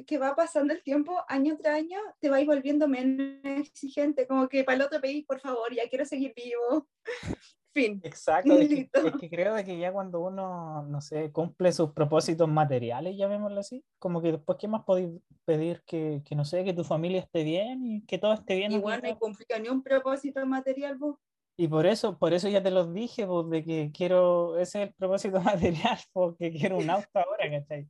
que 0.06 0.18
va 0.18 0.36
pasando 0.36 0.72
el 0.72 0.82
tiempo, 0.82 1.24
año 1.28 1.56
tras 1.56 1.74
año, 1.74 1.98
te 2.20 2.28
vais 2.28 2.46
volviendo 2.46 2.86
menos 2.86 3.38
exigente, 3.42 4.26
como 4.26 4.48
que 4.48 4.64
para 4.64 4.76
el 4.76 4.82
otro 4.82 5.00
pedís, 5.00 5.24
por 5.24 5.40
favor, 5.40 5.74
ya 5.74 5.88
quiero 5.88 6.04
seguir 6.04 6.34
vivo. 6.36 6.86
fin. 7.76 8.00
Exacto, 8.02 8.54
es 8.54 8.68
que, 8.68 8.90
es 8.92 9.16
que, 9.20 9.28
creo 9.28 9.54
que 9.62 9.78
ya 9.78 9.92
cuando 9.92 10.20
uno, 10.20 10.82
no 10.84 11.00
sé, 11.00 11.30
cumple 11.30 11.72
sus 11.72 11.92
propósitos 11.92 12.48
materiales, 12.48 13.16
llamémoslo 13.16 13.60
así, 13.60 13.84
como 13.98 14.22
que 14.22 14.32
después, 14.32 14.56
¿qué 14.58 14.66
más 14.66 14.84
podéis 14.84 15.10
pedir? 15.44 15.82
Que, 15.86 16.22
que, 16.24 16.34
no 16.34 16.44
sé, 16.44 16.64
que 16.64 16.72
tu 16.72 16.84
familia 16.84 17.20
esté 17.20 17.44
bien 17.44 17.84
y 17.84 18.02
que 18.06 18.18
todo 18.18 18.32
esté 18.32 18.56
bien. 18.56 18.72
Igual 18.72 19.02
no 19.02 19.08
hay 19.08 19.16
cumplido 19.16 19.60
ni 19.60 19.68
un 19.68 19.82
propósito 19.82 20.44
material, 20.46 20.96
vos. 20.96 21.16
Y 21.58 21.68
por 21.68 21.86
eso, 21.86 22.18
por 22.18 22.34
eso 22.34 22.48
ya 22.48 22.62
te 22.62 22.70
los 22.70 22.92
dije, 22.92 23.26
pues, 23.26 23.48
de 23.48 23.64
que 23.64 23.90
quiero, 23.92 24.58
ese 24.58 24.82
es 24.82 24.88
el 24.88 24.94
propósito 24.94 25.40
material, 25.40 25.98
porque 26.12 26.52
quiero 26.52 26.76
un 26.76 26.90
auto 26.90 27.18
ahora, 27.18 27.50
¿cachai? 27.50 27.88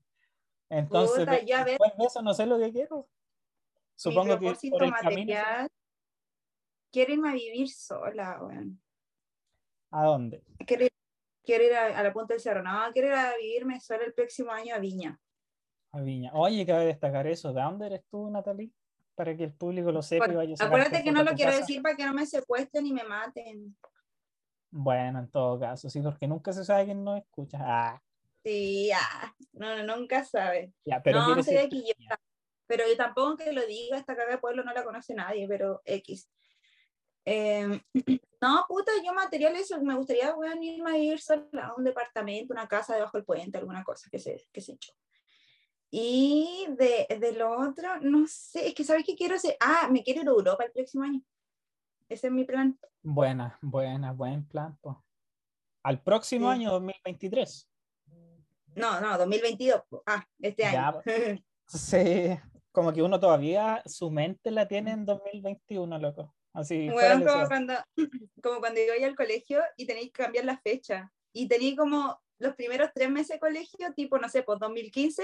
Entonces, 0.68 1.20
Puta, 1.20 1.42
ya 1.42 1.64
después 1.64 1.92
de 1.96 2.04
eso 2.04 2.22
no 2.22 2.34
sé 2.34 2.46
lo 2.46 2.58
que 2.58 2.72
quiero. 2.72 3.08
Supongo 3.96 4.34
Mi 4.34 4.46
propósito 4.46 4.78
que 4.78 4.86
material, 4.86 5.68
quiero 6.92 7.12
irme 7.12 7.30
a 7.30 7.34
vivir 7.34 7.68
sola, 7.68 8.38
weón. 8.42 8.80
¿A 9.90 10.04
dónde? 10.04 10.42
Quiero 10.66 10.84
ir, 10.84 10.92
quiero 11.44 11.64
ir 11.64 11.74
a, 11.74 12.02
la 12.02 12.12
punta 12.12 12.34
del 12.34 12.40
cerro, 12.40 12.62
no, 12.62 12.92
quiero 12.92 13.08
ir 13.08 13.14
a 13.14 13.36
vivirme 13.36 13.80
sola 13.80 14.04
el 14.04 14.12
próximo 14.12 14.50
año 14.52 14.74
a 14.74 14.78
Viña. 14.78 15.18
A 15.92 16.00
Viña. 16.00 16.30
Oye, 16.34 16.66
cabe 16.66 16.86
destacar 16.86 17.26
eso. 17.26 17.52
¿De 17.52 17.62
dónde 17.62 17.86
eres 17.86 18.04
tú, 18.10 18.28
Natalie? 18.28 18.70
Para 19.16 19.36
que 19.36 19.44
el 19.44 19.52
público 19.52 19.90
lo 19.90 20.02
sepa. 20.02 20.30
y 20.30 20.36
vaya 20.36 20.54
a 20.60 20.64
acuérdate 20.64 21.02
que 21.02 21.10
no 21.10 21.24
lo 21.24 21.32
quiero 21.32 21.56
decir 21.56 21.82
para 21.82 21.96
que 21.96 22.04
no 22.04 22.14
me 22.14 22.26
secuestren 22.26 22.86
y 22.86 22.92
me 22.92 23.02
maten. 23.02 23.76
Bueno, 24.70 25.20
en 25.20 25.30
todo 25.30 25.58
caso, 25.58 25.88
sí, 25.88 26.00
porque 26.02 26.28
nunca 26.28 26.52
se 26.52 26.64
sabe 26.64 26.84
quién 26.84 27.02
nos 27.02 27.18
escucha. 27.18 27.58
Ah. 27.60 28.02
Sí, 28.44 28.88
ya, 28.88 29.34
no, 29.54 29.82
nunca 29.84 30.22
sabe. 30.24 30.72
Ya, 30.84 31.02
pero 31.02 31.20
no, 31.20 31.42
sé 31.42 31.54
de 31.54 31.68
yo, 31.68 32.16
pero 32.66 32.84
yo 32.86 32.96
tampoco 32.96 33.38
que 33.38 33.52
lo 33.52 33.66
diga, 33.66 33.96
esta 33.96 34.14
caga 34.14 34.32
de 34.32 34.38
pueblo 34.38 34.62
no 34.62 34.72
la 34.72 34.84
conoce 34.84 35.14
nadie, 35.14 35.48
pero 35.48 35.80
X. 35.84 36.30
Em, 37.24 37.80
no, 38.40 38.64
puta, 38.68 38.92
yo 39.04 39.12
materiales, 39.14 39.70
me 39.82 39.94
gustaría 39.94 40.32
bueno, 40.34 40.62
irme 40.62 40.90
a 40.90 40.98
ir 40.98 41.18
a 41.60 41.74
un 41.74 41.84
departamento, 41.84 42.52
una 42.52 42.68
casa 42.68 42.94
debajo 42.94 43.16
del 43.16 43.24
puente, 43.24 43.58
alguna 43.58 43.82
cosa 43.82 44.08
que 44.10 44.18
se, 44.18 44.46
que 44.52 44.60
se 44.60 44.72
echó. 44.72 44.92
Y 45.98 46.66
de, 46.76 47.06
de, 47.18 47.32
lo 47.32 47.58
otro, 47.58 47.98
no 48.02 48.26
sé, 48.26 48.66
es 48.68 48.74
que 48.74 48.84
sabes 48.84 49.02
qué 49.02 49.16
quiero 49.16 49.36
hacer. 49.36 49.56
Ah, 49.58 49.88
me 49.90 50.02
quiero 50.02 50.20
ir 50.20 50.28
a 50.28 50.30
Europa 50.30 50.62
el 50.64 50.70
próximo 50.70 51.04
año. 51.04 51.22
Ese 52.06 52.26
es 52.26 52.32
mi 52.34 52.44
plan. 52.44 52.78
Buena, 53.02 53.58
buena, 53.62 54.12
buen 54.12 54.46
plan. 54.46 54.76
pues 54.82 54.94
Al 55.84 56.02
próximo 56.02 56.50
año, 56.50 56.70
2023. 56.70 57.66
No, 58.74 59.00
no, 59.00 59.16
2022. 59.16 59.84
Ah, 60.04 60.22
este 60.38 60.66
año. 60.66 61.00
sí, 61.66 62.38
como 62.72 62.92
que 62.92 63.02
uno 63.02 63.18
todavía 63.18 63.82
su 63.86 64.10
mente 64.10 64.50
la 64.50 64.68
tiene 64.68 64.90
en 64.90 65.06
2021, 65.06 65.98
loco. 65.98 66.34
Así. 66.52 66.90
Bueno, 66.90 67.24
como 67.24 67.48
cuando, 67.48 67.74
como 68.42 68.60
cuando 68.60 68.80
iba 68.82 69.06
al 69.06 69.16
colegio 69.16 69.62
y 69.78 69.86
tenéis 69.86 70.12
que 70.12 70.24
cambiar 70.24 70.44
la 70.44 70.58
fecha. 70.58 71.10
Y 71.32 71.48
tenéis 71.48 71.74
como 71.74 72.20
los 72.38 72.54
primeros 72.54 72.90
tres 72.94 73.10
meses 73.10 73.36
de 73.36 73.40
colegio, 73.40 73.92
tipo, 73.94 74.18
no 74.18 74.28
sé, 74.28 74.42
pues 74.42 74.58
2015, 74.58 75.22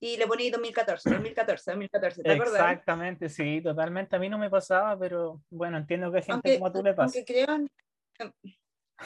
y 0.00 0.16
le 0.16 0.26
poní 0.26 0.50
2014, 0.50 1.10
2014, 1.10 1.70
2014, 1.70 2.22
¿te 2.22 2.32
acuerdas? 2.32 2.54
Exactamente, 2.54 3.28
sí, 3.28 3.60
totalmente. 3.62 4.16
A 4.16 4.18
mí 4.18 4.28
no 4.28 4.38
me 4.38 4.50
pasaba, 4.50 4.98
pero 4.98 5.42
bueno, 5.50 5.78
entiendo 5.78 6.10
que 6.10 6.18
hay 6.18 6.24
gente 6.24 6.58
como 6.58 6.72
tú 6.72 6.82
le 6.82 6.94
pasa. 6.94 7.18
Creo, 7.24 7.46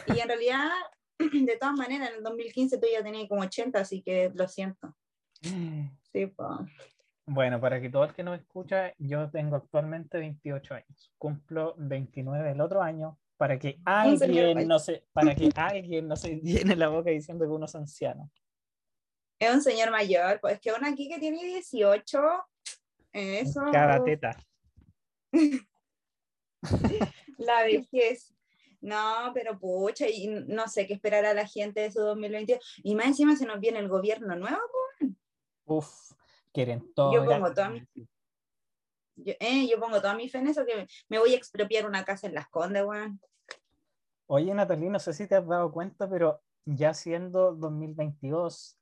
y 0.07 0.21
en 0.21 0.29
realidad, 0.29 0.69
de 1.19 1.57
todas 1.57 1.77
maneras, 1.77 2.11
en 2.11 2.17
el 2.17 2.23
2015 2.23 2.79
tú 2.79 2.87
ya 2.93 3.03
tenías 3.03 3.29
como 3.29 3.43
80, 3.43 3.79
así 3.79 4.03
que 4.03 4.31
lo 4.35 4.49
siento. 4.49 4.95
Sí, 6.11 6.27
pues. 6.27 6.49
Bueno, 7.27 7.61
para 7.61 7.83
que 7.83 7.91
todo 7.91 8.05
el 8.05 8.15
que 8.15 8.23
nos 8.23 8.41
escucha, 8.41 8.95
yo 8.97 9.31
tengo 9.31 9.57
actualmente 9.57 10.17
28 10.17 10.75
años. 10.75 11.13
Cumplo 11.19 11.75
29 11.77 12.53
el 12.53 12.63
otro 12.63 12.81
año, 12.81 13.19
para 13.39 13.59
que 13.59 13.81
alguien 13.85 14.69
no 14.69 14.79
se, 14.79 15.05
para 15.13 15.35
que 15.35 15.49
alguien 15.55 16.07
no 16.09 16.17
se 16.17 16.37
llene 16.41 16.77
la 16.77 16.89
boca 16.89 17.09
diciendo 17.11 17.47
que 17.47 17.51
uno 17.53 17.65
es 17.65 17.75
anciano. 17.75 18.31
Es 19.39 19.55
un 19.55 19.63
señor 19.63 19.91
mayor, 19.91 20.41
pues 20.41 20.61
que 20.61 20.73
uno 20.73 20.87
aquí 20.87 21.09
que 21.09 21.21
tiene 21.21 21.43
18, 21.43 22.21
eso. 23.13 23.61
Cada 23.73 24.05
teta. 24.05 24.37
la 27.39 27.63
vejez. 27.63 28.35
No, 28.81 29.33
pero 29.35 29.59
pucha, 29.59 30.09
y 30.09 30.27
no 30.29 30.69
sé 30.69 30.87
qué 30.87 30.95
esperar 30.95 31.25
a 31.25 31.35
la 31.35 31.47
gente 31.47 31.81
de 31.81 31.91
su 31.93 32.01
2022. 32.01 32.81
Y 32.83 32.95
más 32.95 33.07
encima 33.07 33.37
se 33.37 33.47
nos 33.47 33.61
viene 33.61 33.79
el 33.79 33.89
gobierno 33.89 34.37
nuevo, 34.37 34.61
pues. 34.99 35.13
Uf, 35.65 36.13
quieren 36.53 36.93
todo. 36.95 37.13
Yo 37.13 37.25
pongo 37.25 37.53
toda 37.53 37.71
mi, 37.71 37.83
yo, 39.25 39.35
eh, 39.41 39.69
yo 39.69 39.79
pongo 39.79 40.01
toda 40.01 40.15
mi 40.15 40.29
fe 40.29 40.39
en 40.39 40.49
eso, 40.49 40.65
que 40.65 40.87
me 41.09 41.19
voy 41.19 41.35
a 41.35 41.37
expropiar 41.37 41.87
una 41.87 42.05
casa 42.05 42.27
en 42.27 42.35
Las 42.35 42.49
Condes, 42.49 42.85
weón. 42.85 43.21
Oye, 44.27 44.53
Natalie, 44.55 44.91
no 44.91 44.99
sé 44.99 45.13
si 45.13 45.27
te 45.27 45.37
has 45.37 45.47
dado 45.47 45.73
cuenta, 45.73 46.09
pero 46.09 46.43
ya 46.65 46.93
siendo 46.93 47.55
2022, 47.55 48.79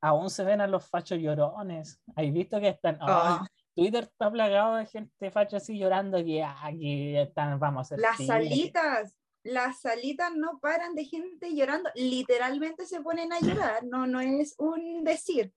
aún 0.00 0.30
se 0.30 0.44
ven 0.44 0.60
a 0.60 0.66
los 0.66 0.86
fachos 0.88 1.18
llorones. 1.18 2.00
¿Has 2.14 2.32
visto 2.32 2.60
que 2.60 2.68
están? 2.68 2.98
Oh. 3.00 3.44
Twitter 3.74 4.04
está 4.04 4.30
plagado 4.30 4.76
de 4.76 4.86
gente 4.86 5.30
facha 5.30 5.58
así 5.58 5.78
llorando 5.78 6.24
que 6.24 6.42
aquí 6.42 7.16
están, 7.16 7.58
vamos 7.58 7.78
a 7.78 7.82
hacer. 7.82 7.98
Las 7.98 8.26
salitas, 8.26 9.14
las 9.42 9.80
salitas 9.80 10.32
no 10.34 10.58
paran 10.60 10.94
de 10.94 11.04
gente 11.04 11.54
llorando. 11.54 11.90
Literalmente 11.94 12.86
se 12.86 13.00
ponen 13.00 13.32
a 13.32 13.40
llorar, 13.40 13.84
no, 13.84 14.06
no 14.06 14.20
es 14.20 14.54
un 14.58 15.04
decir. 15.04 15.52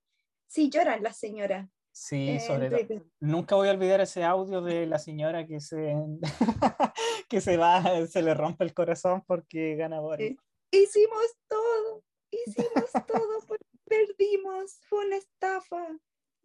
Sí 0.48 0.70
lloran 0.70 1.02
las 1.02 1.18
señoras. 1.18 1.70
Sí, 1.92 2.30
eh, 2.30 2.40
sobre 2.40 2.70
todo. 2.70 3.06
Nunca 3.20 3.56
voy 3.56 3.68
a 3.68 3.72
olvidar 3.72 4.02
ese 4.02 4.24
audio 4.24 4.62
de 4.62 4.86
la 4.86 5.00
señora 5.00 5.46
que 5.46 5.60
se, 5.60 5.96
que 7.30 7.42
se 7.42 7.58
va, 7.58 8.06
se 8.08 8.22
le 8.22 8.34
rompe 8.34 8.64
el 8.64 8.74
corazón 8.74 9.24
porque 9.26 9.76
gana 9.76 10.00
Boris. 10.00 10.38
Hicimos 10.72 11.36
todo, 11.48 12.04
hicimos 12.32 12.92
todo, 13.08 13.58
perdimos, 13.86 14.80
fue 14.88 15.06
una 15.06 15.18
estafa. 15.18 15.88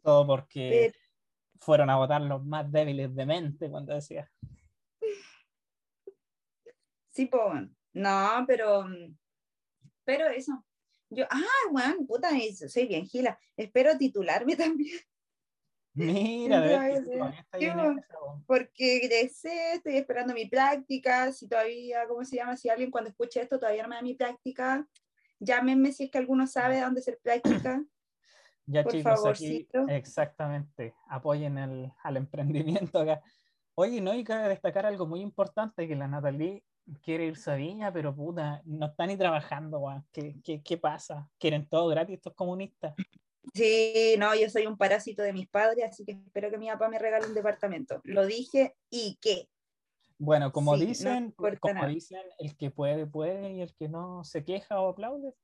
Todo 0.02 0.26
porque 0.26 0.92
fueron 1.60 1.90
a 1.90 1.96
votar 1.96 2.20
los 2.20 2.44
más 2.44 2.70
débiles 2.70 3.14
de 3.14 3.26
mente 3.26 3.70
cuando 3.70 3.94
decía. 3.94 4.30
Sí, 7.10 7.26
pues, 7.26 7.68
no, 7.92 8.44
pero, 8.46 8.86
pero 10.04 10.26
eso. 10.28 10.64
Yo, 11.10 11.26
ah, 11.30 11.68
bueno, 11.70 12.04
puta, 12.06 12.30
soy 12.68 12.86
bien 12.86 13.06
gila. 13.06 13.38
Espero 13.56 13.96
titularme 13.96 14.56
también. 14.56 14.98
Mira, 15.94 16.90
porque 18.46 18.96
egresé, 18.96 19.74
estoy 19.74 19.96
esperando 19.96 20.34
mi 20.34 20.46
práctica, 20.46 21.30
si 21.32 21.48
todavía, 21.48 22.06
¿cómo 22.08 22.24
se 22.24 22.36
llama? 22.36 22.56
Si 22.56 22.68
alguien 22.68 22.90
cuando 22.90 23.10
escuche 23.10 23.40
esto 23.40 23.60
todavía 23.60 23.84
no 23.84 23.88
me 23.88 23.96
da 23.96 24.02
mi 24.02 24.14
práctica, 24.14 24.88
llámenme 25.38 25.92
si 25.92 26.04
es 26.04 26.10
que 26.10 26.18
alguno 26.18 26.48
sabe 26.48 26.80
dónde 26.80 27.00
hacer 27.00 27.18
práctica. 27.22 27.82
Ya 28.66 28.82
Por 28.82 28.92
chicos, 28.92 29.26
aquí 29.26 29.68
exactamente, 29.88 30.94
apoyen 31.10 31.58
el, 31.58 31.92
al 32.02 32.16
emprendimiento 32.16 32.98
acá. 32.98 33.20
Oye, 33.74 34.00
no, 34.00 34.14
y 34.14 34.24
cabe 34.24 34.48
destacar 34.48 34.86
algo 34.86 35.06
muy 35.06 35.20
importante, 35.20 35.86
que 35.86 35.94
la 35.94 36.08
Natalie 36.08 36.64
quiere 37.02 37.26
irse 37.26 37.50
a 37.50 37.56
Viña, 37.56 37.92
pero 37.92 38.16
puta, 38.16 38.62
no 38.64 38.86
está 38.86 39.06
ni 39.06 39.18
trabajando, 39.18 39.84
¿Qué, 40.10 40.36
qué, 40.42 40.62
qué 40.62 40.78
pasa? 40.78 41.28
¿Quieren 41.38 41.68
todo 41.68 41.88
gratis 41.88 42.16
estos 42.16 42.32
comunistas? 42.32 42.94
Sí, 43.52 44.14
no, 44.18 44.34
yo 44.34 44.48
soy 44.48 44.66
un 44.66 44.76
parásito 44.76 45.22
de 45.22 45.32
mis 45.32 45.48
padres, 45.48 45.84
así 45.84 46.04
que 46.04 46.12
espero 46.12 46.50
que 46.50 46.58
mi 46.58 46.68
papá 46.68 46.88
me 46.88 46.98
regale 46.98 47.26
un 47.26 47.34
departamento. 47.34 48.00
Lo 48.04 48.24
dije 48.26 48.74
y 48.90 49.18
qué. 49.20 49.48
Bueno, 50.18 50.52
como 50.52 50.76
dicen, 50.76 51.32
como 51.32 51.86
dicen, 51.86 52.22
el 52.38 52.56
que 52.56 52.70
puede, 52.70 53.06
puede, 53.06 53.52
y 53.52 53.60
el 53.60 53.74
que 53.74 53.88
no 53.88 54.24
se 54.24 54.44
queja 54.44 54.80
o 54.80 54.90
aplaude. 54.90 55.34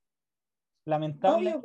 Lamentable. 0.87 1.61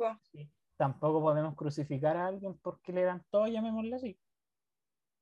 tampoco 0.76 1.22
podemos 1.22 1.54
crucificar 1.54 2.16
a 2.16 2.26
alguien 2.26 2.58
porque 2.58 2.92
le 2.92 3.02
dan 3.02 3.24
todo, 3.30 3.46
llamémosle 3.46 3.96
así. 3.96 4.18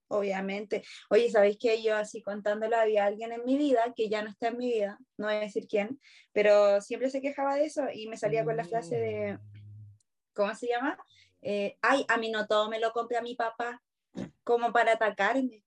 Obviamente. 0.09 0.83
Oye, 1.11 1.30
¿sabéis 1.30 1.59
que 1.59 1.83
yo 1.83 1.97
así 1.97 2.23
contándolo 2.23 2.76
había 2.76 3.06
alguien 3.06 3.33
en 3.33 3.44
mi 3.44 3.56
vida 3.56 3.92
que 3.97 4.09
ya 4.09 4.23
no 4.23 4.30
está 4.30 4.49
en 4.49 4.59
mi 4.59 4.73
vida? 4.73 4.99
No 5.16 5.26
voy 5.26 5.37
a 5.37 5.40
decir 5.40 5.66
quién, 5.68 5.99
pero 6.33 6.80
siempre 6.80 7.11
se 7.11 7.21
quejaba 7.21 7.56
de 7.56 7.66
eso 7.66 7.85
y 7.92 8.09
me 8.09 8.16
salía 8.16 8.44
con 8.44 8.56
la 8.56 8.64
frase 8.64 8.97
de 8.97 9.35
mm. 9.35 9.63
¿Cómo 10.35 10.55
se 10.55 10.69
llama? 10.69 10.99
Eh, 11.43 11.79
ay, 11.83 12.05
a 12.09 12.17
mí 12.17 12.31
no 12.31 12.47
todo 12.47 12.69
me 12.69 12.81
lo 12.81 12.93
compré 12.93 13.19
a 13.19 13.23
mi 13.23 13.35
papá, 13.35 13.83
como 14.43 14.73
para 14.73 14.93
atacarme. 14.93 15.62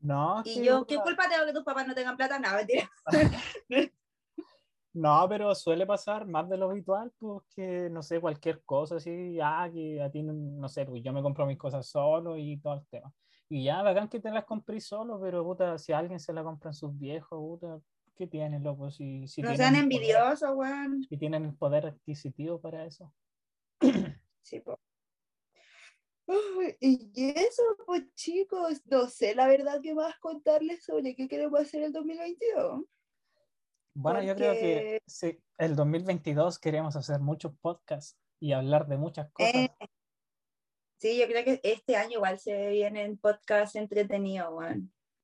No. 0.00 0.42
Y 0.44 0.62
yo, 0.62 0.86
¿qué 0.86 0.96
culpa 0.96 1.28
tengo 1.28 1.46
que 1.46 1.52
tus 1.52 1.64
papás 1.64 1.86
no 1.86 1.94
tengan 1.94 2.16
plata? 2.16 2.38
No, 2.38 2.54
mentira. 2.54 2.90
No, 4.96 5.26
pero 5.28 5.54
suele 5.54 5.84
pasar 5.84 6.26
más 6.26 6.48
de 6.48 6.56
lo 6.56 6.70
habitual, 6.70 7.12
pues 7.18 7.42
que, 7.54 7.90
no 7.90 8.02
sé, 8.02 8.18
cualquier 8.18 8.64
cosa 8.64 8.96
así, 8.96 9.38
ah, 9.42 9.68
que 9.70 10.00
a 10.02 10.10
ti, 10.10 10.22
no 10.22 10.70
sé, 10.70 10.86
pues 10.86 11.02
yo 11.02 11.12
me 11.12 11.20
compro 11.20 11.44
mis 11.44 11.58
cosas 11.58 11.86
solo 11.86 12.38
y 12.38 12.56
todo 12.56 12.76
el 12.76 12.86
tema. 12.86 13.12
Y 13.50 13.64
ya, 13.64 13.82
bacán 13.82 14.08
que 14.08 14.20
te 14.20 14.30
las 14.30 14.46
compré 14.46 14.80
solo, 14.80 15.20
pero 15.20 15.44
puta, 15.44 15.76
si 15.76 15.92
alguien 15.92 16.18
se 16.18 16.32
la 16.32 16.42
compra 16.42 16.70
en 16.70 16.74
sus 16.74 16.96
viejos, 16.98 17.38
puta, 17.38 17.78
¿qué 18.16 18.26
tienen, 18.26 18.64
loco? 18.64 18.90
Si, 18.90 19.28
si 19.28 19.42
no 19.42 19.54
sean 19.54 19.76
envidiosos, 19.76 20.50
weón. 20.54 21.06
Y 21.10 21.18
tienen 21.18 21.44
el 21.44 21.54
poder 21.54 21.84
adquisitivo 21.84 22.58
para 22.58 22.86
eso. 22.86 23.12
Sí, 24.42 24.60
pues. 24.60 24.78
y 26.78 27.34
eso, 27.36 27.62
pues 27.84 28.04
chicos, 28.14 28.80
no 28.86 29.08
sé 29.08 29.34
la 29.34 29.48
verdad 29.48 29.80
que 29.82 29.92
más 29.92 30.16
contarles 30.20 30.84
sobre 30.84 31.16
qué 31.16 31.26
queremos 31.26 31.58
hacer 31.58 31.82
el 31.82 31.92
2022. 31.92 32.84
Bueno, 33.94 34.22
yo 34.22 34.36
creo 34.36 34.52
que 34.52 35.02
sí, 35.06 35.42
el 35.58 35.74
2022 35.74 36.58
queremos 36.58 36.94
hacer 36.96 37.18
muchos 37.18 37.54
podcasts 37.60 38.16
y 38.38 38.52
hablar 38.52 38.86
de 38.86 38.98
muchas 38.98 39.30
cosas. 39.32 39.54
Eh, 39.54 39.70
sí, 40.98 41.18
yo 41.18 41.26
creo 41.26 41.42
que 41.44 41.60
este 41.62 41.96
año 41.96 42.18
igual 42.18 42.38
se 42.38 42.68
vienen 42.68 43.18
podcasts 43.18 43.74
entretenidos, 43.74 44.64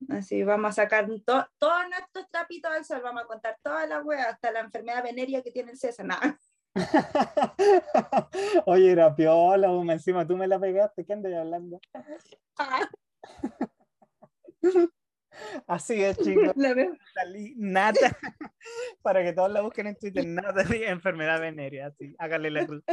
Así 0.09 0.43
vamos 0.43 0.71
a 0.71 0.83
sacar 0.83 1.07
todos 1.25 1.89
nuestros 1.89 2.29
trapitos 2.29 2.73
al 2.73 2.85
sol, 2.85 3.03
vamos 3.05 3.23
a 3.23 3.27
contar 3.27 3.57
todas 3.63 3.89
las 3.89 4.05
weas, 4.05 4.27
hasta 4.27 4.51
la 4.51 4.61
enfermedad 4.61 5.05
venérea 5.05 5.43
que 5.43 5.53
tiene 5.53 5.73
el 5.73 5.79
César. 5.79 6.07
Nada. 6.07 6.41
Oye, 8.67 8.93
era 8.93 9.15
piola, 9.15 9.69
encima 9.93 10.27
tú 10.27 10.37
me 10.37 10.47
la 10.47 10.59
pegaste, 10.59 11.05
¿qué 11.05 11.13
andas 11.13 11.35
hablando? 11.35 11.79
Así 15.67 16.03
es, 16.03 16.19
chicos. 16.19 16.53
Nada. 17.57 17.95
Para 19.03 19.23
que 19.23 19.33
todos 19.33 19.51
la 19.51 19.63
busquen 19.63 19.87
en 19.89 19.97
Twitter, 19.97 20.27
nada 20.27 20.63
de 20.63 20.89
enfermedad 20.89 21.41
venérea. 21.41 21.87
Así, 21.89 22.15
hágale 22.19 22.51
la 22.51 22.67
cruz. 22.67 22.85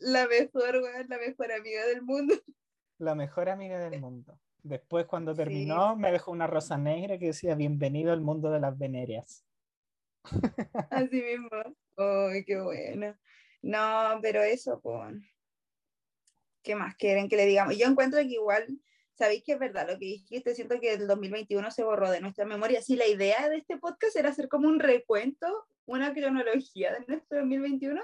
La 0.00 0.26
mejor, 0.26 0.80
la 1.08 1.18
mejor 1.18 1.52
amiga 1.52 1.86
del 1.86 2.02
mundo. 2.02 2.34
La 2.98 3.14
mejor 3.14 3.50
amiga 3.50 3.78
del 3.78 4.00
mundo. 4.00 4.38
Después, 4.62 5.04
cuando 5.06 5.34
terminó, 5.34 5.94
me 5.96 6.10
dejó 6.10 6.30
una 6.30 6.46
rosa 6.46 6.78
negra 6.78 7.18
que 7.18 7.26
decía: 7.26 7.54
Bienvenido 7.54 8.12
al 8.12 8.22
mundo 8.22 8.50
de 8.50 8.60
las 8.60 8.78
venerias. 8.78 9.44
Así 10.90 11.22
mismo. 11.22 11.50
Ay, 11.96 12.44
qué 12.44 12.60
bueno. 12.60 13.16
No, 13.62 14.18
pero 14.20 14.42
eso, 14.42 14.80
pues. 14.80 15.16
¿Qué 16.62 16.74
más 16.74 16.96
quieren 16.96 17.28
que 17.28 17.36
le 17.36 17.46
digamos? 17.46 17.76
Yo 17.76 17.86
encuentro 17.86 18.20
que 18.20 18.26
igual 18.26 18.78
sabéis 19.14 19.44
que 19.44 19.52
es 19.52 19.58
verdad 19.58 19.86
lo 19.88 19.98
que 19.98 20.06
dijiste, 20.06 20.54
siento 20.54 20.80
que 20.80 20.94
el 20.94 21.06
2021 21.06 21.70
se 21.70 21.84
borró 21.84 22.10
de 22.10 22.20
nuestra 22.20 22.44
memoria. 22.44 22.82
Sí, 22.82 22.96
la 22.96 23.06
idea 23.06 23.48
de 23.48 23.58
este 23.58 23.78
podcast 23.78 24.16
era 24.16 24.30
hacer 24.30 24.48
como 24.48 24.68
un 24.68 24.80
recuento, 24.80 25.66
una 25.86 26.12
cronología 26.12 26.92
de 26.92 27.04
nuestro 27.06 27.38
2021, 27.38 28.02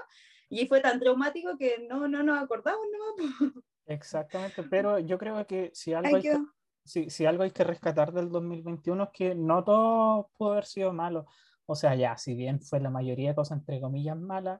y 0.49 0.67
fue 0.67 0.81
tan 0.81 0.99
traumático 0.99 1.57
que 1.57 1.85
no, 1.89 2.07
no 2.07 2.23
nos 2.23 2.41
acordamos 2.41 2.85
no 2.91 3.51
Exactamente, 3.85 4.63
pero 4.63 4.99
yo 4.99 5.17
creo 5.17 5.45
que 5.45 5.71
si 5.73 5.93
algo, 5.93 6.15
hay 6.15 6.21
que, 6.21 6.37
si, 6.85 7.09
si 7.09 7.25
algo 7.25 7.43
hay 7.43 7.51
que 7.51 7.63
rescatar 7.63 8.13
del 8.13 8.29
2021 8.29 9.03
es 9.03 9.09
que 9.11 9.35
no 9.35 9.63
todo 9.63 10.29
pudo 10.37 10.51
haber 10.53 10.65
sido 10.65 10.93
malo. 10.93 11.25
O 11.71 11.75
sea, 11.75 11.95
ya, 11.95 12.17
si 12.17 12.35
bien 12.35 12.59
fue 12.59 12.81
la 12.81 12.89
mayoría 12.89 13.29
de 13.29 13.35
cosas 13.35 13.59
entre 13.59 13.79
comillas 13.79 14.17
malas, 14.17 14.59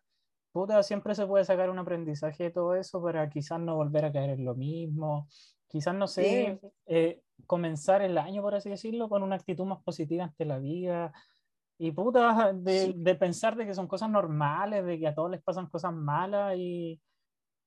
puta, 0.54 0.82
siempre 0.82 1.14
se 1.14 1.28
puede 1.28 1.44
sacar 1.44 1.70
un 1.70 1.78
aprendizaje 1.78 2.46
de 2.46 2.52
todo 2.52 2.76
eso 2.76 3.02
para 3.02 3.30
quizás 3.30 3.60
no 3.60 3.76
volver 3.76 4.06
a 4.06 4.12
caer 4.14 4.32
en 4.32 4.46
lo 4.46 4.56
mismo, 4.56 5.28
quizás, 5.68 5.94
no 5.94 6.08
sé, 6.08 6.60
eh, 6.86 7.22
comenzar 7.46 8.02
el 8.02 8.18
año, 8.18 8.42
por 8.42 8.56
así 8.56 8.70
decirlo, 8.70 9.10
con 9.10 9.24
una 9.24 9.36
actitud 9.36 9.66
más 9.66 9.84
positiva 9.84 10.24
ante 10.24 10.46
la 10.46 10.60
vida. 10.60 11.12
Y 11.78 11.92
puta, 11.92 12.54
de, 12.54 12.94
de, 12.96 13.16
pensar 13.16 13.58
de 13.58 13.66
que 13.66 13.74
son 13.74 13.88
cosas 13.88 14.10
normales, 14.10 14.86
de 14.86 14.98
que 14.98 15.08
a 15.08 15.16
todos 15.16 15.32
les 15.32 15.42
pasan 15.42 15.68
cosas 15.68 15.94
malas 15.94 16.56
y, 16.56 17.02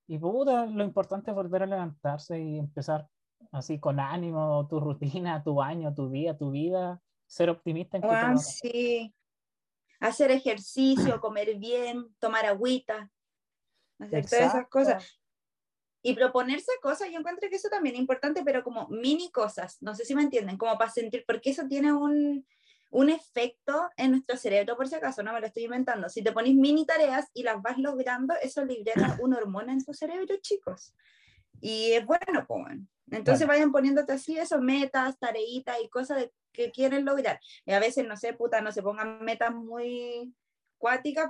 y 0.07 0.19
puta, 0.19 0.65
lo 0.65 0.85
importante 0.85 1.33
es 1.33 1.35
volver 1.35 1.65
a 1.65 1.67
levantarse 1.67 2.41
y 2.41 2.59
empezar 2.59 3.09
así 3.53 3.79
con 3.79 4.01
ánimo, 4.01 4.67
tu 4.69 4.81
rutina, 4.81 5.43
tu 5.43 5.61
año, 5.61 5.93
tu 5.93 6.09
día, 6.09 6.37
tu 6.37 6.51
vida, 6.51 7.01
ser 7.27 7.51
optimista 7.51 7.97
en 7.97 8.05
ah, 8.05 8.37
sí. 8.37 9.15
Hacer 10.09 10.31
ejercicio, 10.31 11.21
comer 11.21 11.57
bien, 11.57 12.15
tomar 12.19 12.47
agüita, 12.47 13.11
hacer 13.99 14.27
todas 14.27 14.55
esas 14.55 14.69
cosas 14.69 15.19
y 16.07 16.13
proponerse 16.13 16.71
cosas, 16.83 17.09
yo 17.11 17.19
encuentro 17.19 17.49
que 17.49 17.57
eso 17.57 17.71
también 17.71 17.95
es 17.95 18.01
importante, 18.03 18.43
pero 18.45 18.63
como 18.63 18.87
mini 18.89 19.31
cosas, 19.31 19.79
no 19.81 19.95
sé 19.95 20.05
si 20.05 20.15
me 20.15 20.23
entienden, 20.23 20.59
como 20.59 20.77
para 20.77 20.91
sentir, 20.91 21.25
porque 21.27 21.49
eso 21.49 21.67
tiene 21.67 21.95
un, 21.95 22.47
un 22.91 23.09
efecto 23.09 23.89
en 23.97 24.11
nuestro 24.11 24.37
cerebro, 24.37 24.77
por 24.77 24.87
si 24.87 24.97
acaso, 24.97 25.23
no 25.23 25.33
me 25.33 25.41
lo 25.41 25.47
estoy 25.47 25.65
inventando. 25.65 26.11
Si 26.11 26.23
te 26.23 26.31
pones 26.31 26.55
mini 26.55 26.85
tareas 26.85 27.31
y 27.33 27.43
las 27.43 27.63
vas 27.63 27.79
logrando, 27.79 28.35
eso 28.43 28.63
libera 28.67 29.17
una 29.23 29.39
hormona 29.39 29.73
en 29.73 29.83
tu 29.83 29.95
cerebro, 29.95 30.37
chicos. 30.43 30.95
Y 31.61 31.93
es 31.93 32.05
bueno, 32.07 32.45
pues. 32.47 32.79
Entonces 33.11 33.47
vayan 33.47 33.71
poniéndote 33.71 34.13
así 34.13 34.39
esos 34.39 34.61
metas, 34.61 35.19
tareitas 35.19 35.77
y 35.83 35.89
cosas 35.89 36.29
que 36.53 36.71
quieren 36.71 37.05
lograr. 37.05 37.39
Y 37.67 37.73
a 37.73 37.81
veces, 37.81 38.07
no 38.07 38.17
sé, 38.17 38.33
puta, 38.33 38.61
no 38.61 38.73
se 38.73 38.83
pongan 38.83 39.23
metas 39.25 39.55
muy 39.55 40.35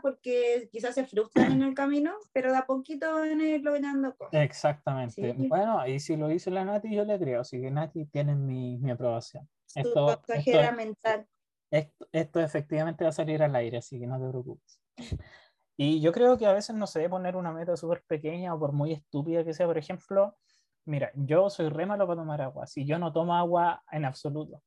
porque 0.03 0.69
quizás 0.73 0.95
se 0.95 1.07
frustran 1.07 1.53
en 1.53 1.63
el 1.63 1.75
camino, 1.75 2.13
pero 2.33 2.51
de 2.51 2.59
a 2.59 2.67
poquito 2.67 3.13
van 3.15 3.41
a 3.41 3.45
ir 3.45 3.63
logrando 3.63 4.15
cosas. 4.17 4.43
Exactamente. 4.43 5.35
Bueno, 5.37 5.87
y 5.87 6.01
si 6.01 6.17
lo 6.17 6.31
hizo 6.31 6.51
la 6.51 6.65
Nati, 6.65 6.95
yo 6.95 7.05
le 7.05 7.19
creo. 7.19 7.41
Así 7.43 7.61
que 7.61 7.71
Nati, 7.71 8.07
tienen 8.07 8.47
mi, 8.47 8.79
mi 8.79 8.91
aprobación. 8.91 9.49
Esto, 9.75 10.23
esto, 10.29 10.77
mental. 10.77 11.27
Esto, 11.71 12.09
esto, 12.13 12.41
efectivamente 12.41 13.05
va 13.05 13.11
a 13.11 13.13
salir 13.13 13.43
al 13.43 13.55
aire, 13.57 13.79
así 13.79 13.99
que 13.99 14.07
no 14.07 14.21
te 14.21 14.29
preocupes. 14.29 14.81
Y 15.77 16.01
yo 16.01 16.13
creo 16.13 16.39
que 16.39 16.47
a 16.47 16.53
veces 16.53 16.77
no 16.77 16.87
se 16.87 17.01
debe 17.01 17.11
poner 17.11 17.37
una 17.37 17.53
meta 17.53 17.77
súper 17.77 18.03
pequeña 18.07 18.55
o 18.55 18.59
por 18.59 18.73
muy 18.73 18.93
estúpida 18.93 19.45
que 19.45 19.55
sea. 19.55 19.67
Por 19.67 19.79
ejemplo, 19.79 20.37
mira, 20.85 21.11
yo 21.15 21.51
soy 21.51 21.69
re 21.69 21.87
malo 21.87 22.07
para 22.07 22.21
tomar 22.21 22.43
agua. 22.43 22.67
Si 22.67 22.85
yo 22.87 22.99
no 22.99 23.13
tomo 23.13 23.35
agua 23.35 23.83
en 23.91 24.05
absoluto. 24.05 24.63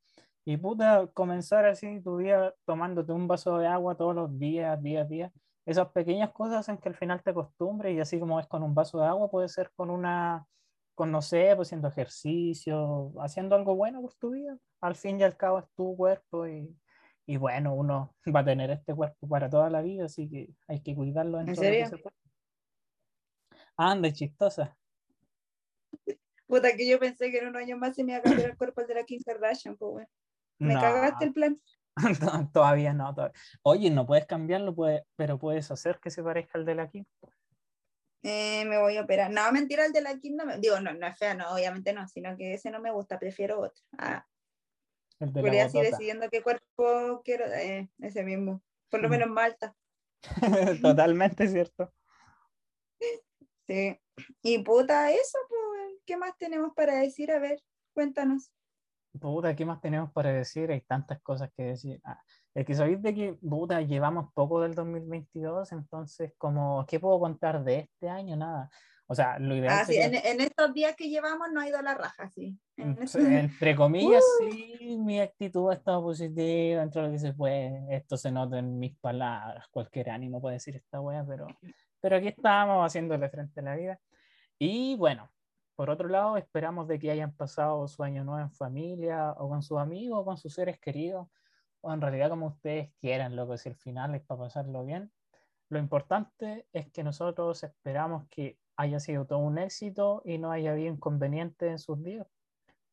Y 0.46 0.58
puta, 0.58 1.08
comenzar 1.14 1.66
así 1.66 2.02
tu 2.02 2.18
día 2.18 2.54
tomándote 2.66 3.12
un 3.12 3.28
vaso 3.28 3.58
de 3.58 3.68
agua 3.68 3.96
todos 3.96 4.16
los 4.16 4.40
días, 4.40 4.82
día 4.82 5.02
a 5.02 5.06
día. 5.06 5.32
Esas 5.66 5.90
pequeñas 5.90 6.32
cosas 6.32 6.60
hacen 6.60 6.78
que 6.78 6.90
al 6.90 6.96
final 6.96 7.22
te 7.22 7.32
acostumbres 7.32 7.94
y 7.96 8.00
así 8.00 8.20
como 8.20 8.40
es 8.40 8.48
con 8.48 8.64
un 8.64 8.74
vaso 8.74 9.00
de 9.00 9.08
agua, 9.08 9.30
puede 9.30 9.50
ser 9.50 9.72
con 9.76 9.90
una, 9.90 10.46
con 10.96 11.12
no 11.12 11.22
sé, 11.22 11.54
pues 11.56 11.68
haciendo 11.68 11.90
ejercicio, 11.90 13.14
haciendo 13.20 13.56
algo 13.56 13.76
bueno 13.76 14.02
por 14.02 14.14
tu 14.16 14.32
vida. 14.32 14.58
Al 14.82 14.96
fin 14.96 15.20
y 15.20 15.24
al 15.24 15.36
cabo 15.36 15.60
es 15.60 15.66
tu 15.76 15.96
cuerpo 15.98 16.48
y, 16.48 16.74
y 17.28 17.36
bueno, 17.38 17.76
uno 17.76 18.16
va 18.36 18.40
a 18.40 18.46
tener 18.46 18.72
este 18.72 18.96
cuerpo 18.96 19.28
para 19.28 19.50
toda 19.50 19.70
la 19.70 19.82
vida, 19.82 20.06
así 20.06 20.28
que 20.28 20.50
hay 20.68 20.82
que 20.82 20.96
cuidarlo 20.96 21.40
en, 21.40 21.50
¿En 21.50 21.56
serio? 21.56 21.90
Anda, 23.76 24.12
chistosa. 24.12 24.76
Puta, 26.48 26.76
que 26.76 26.88
yo 26.88 26.98
pensé 26.98 27.30
que 27.30 27.40
en 27.40 27.48
un 27.48 27.58
año 27.58 27.78
más 27.78 27.96
se 27.96 28.04
me 28.04 28.14
iba 28.14 28.20
a 28.20 28.24
cambiar 28.24 28.50
el 28.50 28.58
cuerpo 28.58 28.84
de 28.84 28.96
la 28.96 29.04
Kim 29.04 29.22
Kardashian, 29.24 29.76
pues 29.76 29.92
bueno. 29.92 30.10
Me 30.60 30.74
cagaste 30.74 31.26
el 31.26 31.34
plan. 31.34 31.62
todavía 32.54 32.94
no. 32.94 33.14
Oye, 33.62 33.92
no 33.92 34.08
puedes 34.08 34.26
cambiarlo, 34.26 34.76
pero 35.16 35.38
puedes 35.38 35.70
hacer 35.70 36.00
que 36.00 36.10
se 36.10 36.24
parezca 36.24 36.58
al 36.58 36.66
de 36.66 36.76
la 36.76 36.90
Kim. 36.90 37.06
Eh, 38.24 38.66
me 38.66 38.80
voy 38.80 38.98
a 38.98 39.04
operar. 39.04 39.30
No, 39.30 39.52
mentira, 39.52 39.86
el 39.86 39.92
de 39.92 40.02
la 40.02 40.18
Kim 40.18 40.36
no 40.36 40.46
me... 40.46 40.58
Digo, 40.58 40.80
no, 40.80 40.94
no 40.94 41.06
es 41.06 41.18
fea, 41.18 41.36
no, 41.36 41.54
obviamente 41.54 41.94
no, 41.94 42.08
sino 42.08 42.36
que 42.36 42.54
ese 42.56 42.72
no 42.72 42.80
me 42.80 42.92
gusta, 42.92 43.20
prefiero 43.20 43.60
otro. 43.60 43.84
Ah. 43.98 44.26
El 45.20 45.34
de 45.34 45.42
Podría 45.42 45.66
así 45.66 45.80
decidiendo 45.80 46.30
qué 46.30 46.42
cuerpo 46.42 47.22
quiero, 47.24 47.46
eh, 47.46 47.90
ese 48.00 48.24
mismo. 48.24 48.62
Por 48.90 49.02
lo 49.02 49.10
menos 49.10 49.30
Malta. 49.30 49.76
Totalmente 50.82 51.48
cierto. 51.48 51.92
Sí. 53.68 54.00
Y 54.42 54.60
puta, 54.64 55.12
eso, 55.12 55.38
pues, 55.50 56.00
¿qué 56.06 56.18
más 56.18 56.38
tenemos 56.38 56.74
para 56.74 56.96
decir? 56.96 57.32
A 57.32 57.40
ver, 57.40 57.62
cuéntanos. 57.94 58.52
Puta, 59.20 59.56
¿qué 59.56 59.66
más 59.66 59.82
tenemos 59.82 60.12
para 60.12 60.32
decir? 60.32 60.72
Hay 60.72 60.82
tantas 60.82 61.22
cosas 61.22 61.50
que 61.56 61.64
decir. 61.64 62.00
Ah, 62.04 62.22
es 62.54 62.66
que 62.66 62.76
sabéis 62.76 63.02
de 63.02 63.14
que, 63.14 63.34
puta, 63.34 63.82
llevamos 63.82 64.32
poco 64.34 64.62
del 64.62 64.74
2022, 64.74 65.72
entonces, 65.72 66.34
como, 66.38 66.86
¿qué 66.88 67.00
puedo 67.00 67.20
contar 67.20 67.64
de 67.64 67.80
este 67.80 68.10
año? 68.10 68.36
Nada. 68.36 68.70
O 69.10 69.16
sea, 69.16 69.40
lo 69.40 69.56
ideal. 69.56 69.80
Ah, 69.80 69.86
sí, 69.86 69.96
en, 69.96 70.16
en, 70.16 70.42
estos 70.42 70.74
días 70.74 70.94
que 70.96 71.10
llevamos 71.10 71.48
no 71.54 71.62
ha 71.62 71.68
ido 71.68 71.78
a 71.78 71.82
la 71.82 71.96
raja, 71.96 72.30
sí. 72.30 72.60
Entre 72.76 73.74
comillas, 73.74 74.22
¡Uh! 74.42 74.52
sí, 74.52 74.98
mi 74.98 75.22
actitud 75.22 75.70
ha 75.72 75.76
estado 75.76 76.02
positiva, 76.02 76.82
dentro 76.82 77.02
de 77.02 77.08
lo 77.08 77.14
que 77.14 77.20
se 77.20 77.34
puede. 77.34 77.86
Esto 77.90 78.18
se 78.18 78.32
nota 78.32 78.60
en 78.60 78.78
mis 78.78 78.98
palabras, 78.98 79.66
cualquier 79.70 80.10
ánimo 80.10 80.42
puede 80.42 80.56
decir 80.56 80.76
esta 80.76 81.00
wea, 81.00 81.26
pero, 81.26 81.48
pero 82.02 82.18
aquí 82.18 82.28
estamos 82.28 82.86
haciéndole 82.86 83.30
frente 83.30 83.62
a 83.62 83.64
la 83.64 83.76
vida. 83.78 84.00
Y 84.60 84.96
bueno, 84.98 85.32
por 85.76 85.90
otro 85.90 86.10
lado, 86.10 86.36
esperamos 86.36 86.88
de 86.90 87.00
que 87.00 87.10
hayan 87.10 87.34
pasado 87.34 87.88
su 87.88 88.04
año 88.04 88.26
nuevo 88.26 88.42
en 88.42 88.52
familia 88.52 89.32
o 89.38 89.48
con 89.48 89.64
sus 89.64 89.78
amigos 89.78 90.20
o 90.20 90.26
con 90.26 90.38
sus 90.38 90.54
seres 90.54 90.80
queridos, 90.80 91.28
o 91.80 91.94
en 91.94 92.02
realidad 92.02 92.30
como 92.30 92.48
ustedes 92.48 92.92
quieran, 93.00 93.38
lo 93.38 93.48
que 93.48 93.58
si 93.58 93.70
el 93.70 93.76
final 93.76 94.16
es 94.16 94.22
para 94.24 94.42
pasarlo 94.42 94.84
bien. 94.84 95.14
Lo 95.70 95.80
importante 95.80 96.68
es 96.74 96.92
que 96.92 97.04
nosotros 97.04 97.64
esperamos 97.64 98.28
que 98.30 98.58
haya 98.78 99.00
sido 99.00 99.26
todo 99.26 99.40
un 99.40 99.58
éxito 99.58 100.22
y 100.24 100.38
no 100.38 100.52
haya 100.52 100.72
habido 100.72 100.94
inconvenientes 100.94 101.70
en 101.70 101.80
sus 101.80 102.02
días. 102.04 102.28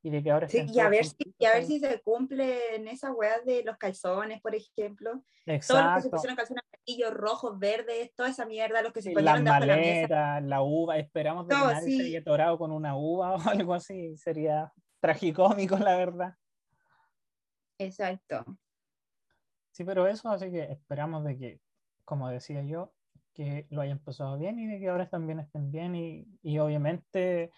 y 0.03 0.11
de 0.11 0.23
que 0.23 0.31
ahora 0.31 0.49
Sí, 0.49 0.66
y 0.70 0.81
a 0.81 0.88
ver 0.90 1.05
si, 1.07 1.35
y 1.38 1.44
a 1.47 1.53
ver 1.55 1.64
si 1.64 1.81
se 1.81 2.01
cumple 2.03 2.75
en 2.77 2.88
esas 2.88 3.12
weas 3.14 3.42
de 3.44 3.62
los 3.64 3.79
calzones, 3.79 4.40
por 4.42 4.55
ejemplo. 4.55 5.12
Todos 5.12 5.23
los 5.25 5.25
que 5.25 5.47
se 5.47 5.55
Exacto. 5.55 6.11
pusieron 6.11 6.37
calzones 6.37 6.64
amarillos, 6.66 7.14
rojos, 7.14 7.59
verdes, 7.59 8.14
toda 8.14 8.29
esa 8.29 8.44
mierda, 8.44 8.83
los 8.83 8.92
que 8.92 9.01
se 9.01 9.11
de 9.11 9.23
la 9.23 9.38
mesa. 9.40 9.59
maletas, 9.61 10.42
la 10.44 10.62
uva, 10.62 10.99
esperamos 10.99 11.47
de 11.49 11.55
que 11.55 11.61
nadie 11.61 11.81
se 11.90 11.97
sí. 11.97 12.01
haya 12.03 12.18
atorado 12.20 12.59
con 12.59 12.70
una 12.73 12.97
uva 12.97 13.35
o 13.35 13.38
algo 13.49 13.73
así, 13.75 14.16
sería 14.16 14.73
tragicómico, 15.01 15.79
la 15.79 15.97
verdad. 15.97 16.35
Exacto. 17.79 18.44
Sí, 19.73 19.85
pero 19.85 20.07
eso, 20.07 20.29
así 20.29 20.51
que 20.51 20.64
esperamos 20.64 21.25
de 21.25 21.37
que, 21.37 21.61
como 22.05 22.29
decía 22.29 22.62
yo, 22.62 22.92
que 23.35 23.66
lo 23.70 23.81
hayan 23.83 23.99
pasado 23.99 24.38
bien 24.38 24.59
y 24.59 24.66
de 24.66 24.79
que 24.79 24.88
ahora 24.88 25.09
también 25.09 25.40
estén 25.40 25.70
bien 25.70 25.94
y, 25.94 26.27
y 26.42 26.59
obviamente 26.59 27.51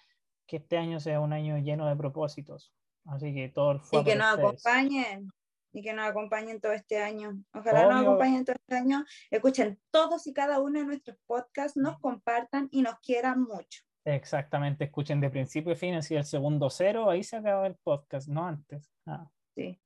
que 0.46 0.56
este 0.56 0.78
año 0.78 0.98
sea 1.00 1.20
un 1.20 1.32
año 1.32 1.58
lleno 1.58 1.86
de 1.88 1.96
propósitos. 1.96 2.72
Así 3.04 3.32
que 3.34 3.48
todo 3.50 3.72
el 3.72 3.80
Y 3.92 4.04
que 4.04 4.16
nos 4.16 4.32
ustedes. 4.32 4.66
acompañen. 4.66 5.30
Y 5.72 5.82
que 5.82 5.92
nos 5.92 6.06
acompañen 6.06 6.60
todo 6.60 6.72
este 6.72 6.98
año. 7.02 7.38
Ojalá 7.52 7.82
nos 7.84 7.96
Obvio. 8.00 8.08
acompañen 8.08 8.44
todo 8.46 8.56
este 8.58 8.76
año. 8.76 9.04
Escuchen 9.30 9.78
todos 9.90 10.26
y 10.26 10.32
cada 10.32 10.58
uno 10.60 10.78
de 10.80 10.86
nuestros 10.86 11.18
podcasts, 11.26 11.76
nos 11.76 11.98
compartan 11.98 12.68
y 12.72 12.80
nos 12.82 12.98
quieran 13.00 13.42
mucho. 13.42 13.82
Exactamente, 14.04 14.84
escuchen 14.84 15.20
de 15.20 15.28
principio 15.30 15.72
a 15.72 15.76
fin, 15.76 15.94
así 15.96 16.14
el 16.14 16.24
segundo 16.24 16.70
cero, 16.70 17.10
ahí 17.10 17.24
se 17.24 17.36
acaba 17.36 17.66
el 17.66 17.74
podcast, 17.74 18.28
no 18.28 18.46
antes. 18.46 18.90
Ah, 19.04 19.28
Sí, 19.56 19.80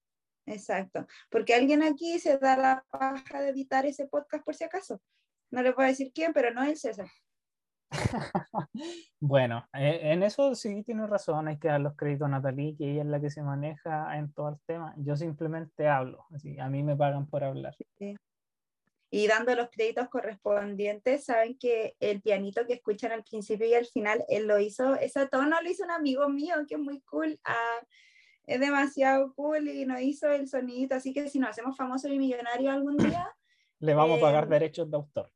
exacto. 0.46 1.06
Porque 1.30 1.54
alguien 1.54 1.82
aquí 1.82 2.18
se 2.18 2.36
da 2.38 2.56
la 2.56 2.84
paja 2.90 3.40
de 3.40 3.48
editar 3.48 3.86
ese 3.86 4.06
podcast 4.06 4.44
por 4.44 4.54
si 4.54 4.64
acaso. 4.64 5.00
No 5.50 5.62
les 5.62 5.74
voy 5.74 5.84
a 5.84 5.88
decir 5.88 6.12
quién, 6.14 6.32
pero 6.32 6.52
no 6.52 6.62
es 6.62 6.70
el 6.70 6.76
César. 6.76 7.08
Bueno, 9.20 9.66
eh, 9.74 10.00
en 10.02 10.22
eso 10.22 10.54
sí 10.54 10.82
tiene 10.82 11.06
razón, 11.06 11.48
hay 11.48 11.58
que 11.58 11.68
dar 11.68 11.80
los 11.80 11.96
créditos 11.96 12.26
a 12.26 12.30
Natalie, 12.30 12.76
que 12.76 12.90
ella 12.90 13.02
es 13.02 13.08
la 13.08 13.20
que 13.20 13.30
se 13.30 13.42
maneja 13.42 14.16
en 14.16 14.32
todo 14.32 14.50
el 14.50 14.56
tema. 14.66 14.94
Yo 14.96 15.16
simplemente 15.16 15.88
hablo, 15.88 16.24
así, 16.34 16.58
a 16.58 16.68
mí 16.68 16.82
me 16.82 16.96
pagan 16.96 17.28
por 17.28 17.44
hablar. 17.44 17.74
Y 19.10 19.26
dando 19.26 19.54
los 19.56 19.68
créditos 19.70 20.08
correspondientes, 20.08 21.24
saben 21.24 21.58
que 21.58 21.96
el 21.98 22.22
pianito 22.22 22.64
que 22.66 22.74
escuchan 22.74 23.12
al 23.12 23.24
principio 23.24 23.66
y 23.66 23.74
al 23.74 23.86
final, 23.86 24.24
él 24.28 24.46
lo 24.46 24.58
hizo, 24.60 24.94
ese 24.94 25.26
tono 25.26 25.60
lo 25.60 25.68
hizo 25.68 25.84
un 25.84 25.90
amigo 25.90 26.28
mío, 26.28 26.54
que 26.68 26.76
es 26.76 26.80
muy 26.80 27.00
cool. 27.02 27.38
ah, 27.44 27.80
es 28.46 28.58
demasiado 28.58 29.34
cool 29.34 29.68
y 29.68 29.84
nos 29.84 30.00
hizo 30.00 30.28
el 30.28 30.48
sonidito, 30.48 30.94
así 30.94 31.12
que 31.12 31.28
si 31.28 31.38
nos 31.38 31.50
hacemos 31.50 31.76
famosos 31.76 32.10
y 32.10 32.18
millonarios 32.18 32.72
algún 32.72 32.96
día, 32.96 33.28
Le 33.80 33.94
vamos 33.94 34.18
a 34.18 34.20
pagar 34.20 34.44
Eh, 34.44 34.48
derechos 34.48 34.90
de 34.90 34.96
autor. 34.96 35.30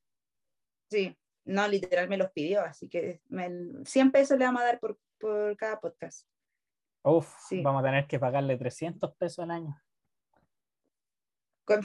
Sí, 0.91 1.17
no, 1.45 1.69
literal 1.69 2.09
me 2.09 2.17
los 2.17 2.31
pidió, 2.31 2.63
así 2.63 2.89
que 2.89 3.21
me, 3.29 3.51
100 3.85 4.13
pesos 4.13 4.39
le 4.39 4.45
vamos 4.45 4.63
a 4.63 4.67
dar 4.67 4.81
por, 4.81 4.99
por 5.19 5.57
cada 5.57 5.81
podcast. 5.81 6.27
Uf, 7.03 7.29
sí. 7.49 7.61
vamos 7.63 7.83
a 7.83 7.87
tener 7.87 8.07
que 8.07 8.19
pagarle 8.19 8.57
300 8.57 9.15
pesos 9.17 9.41
al 9.41 9.51
año. 9.51 9.81
Con- 11.65 11.81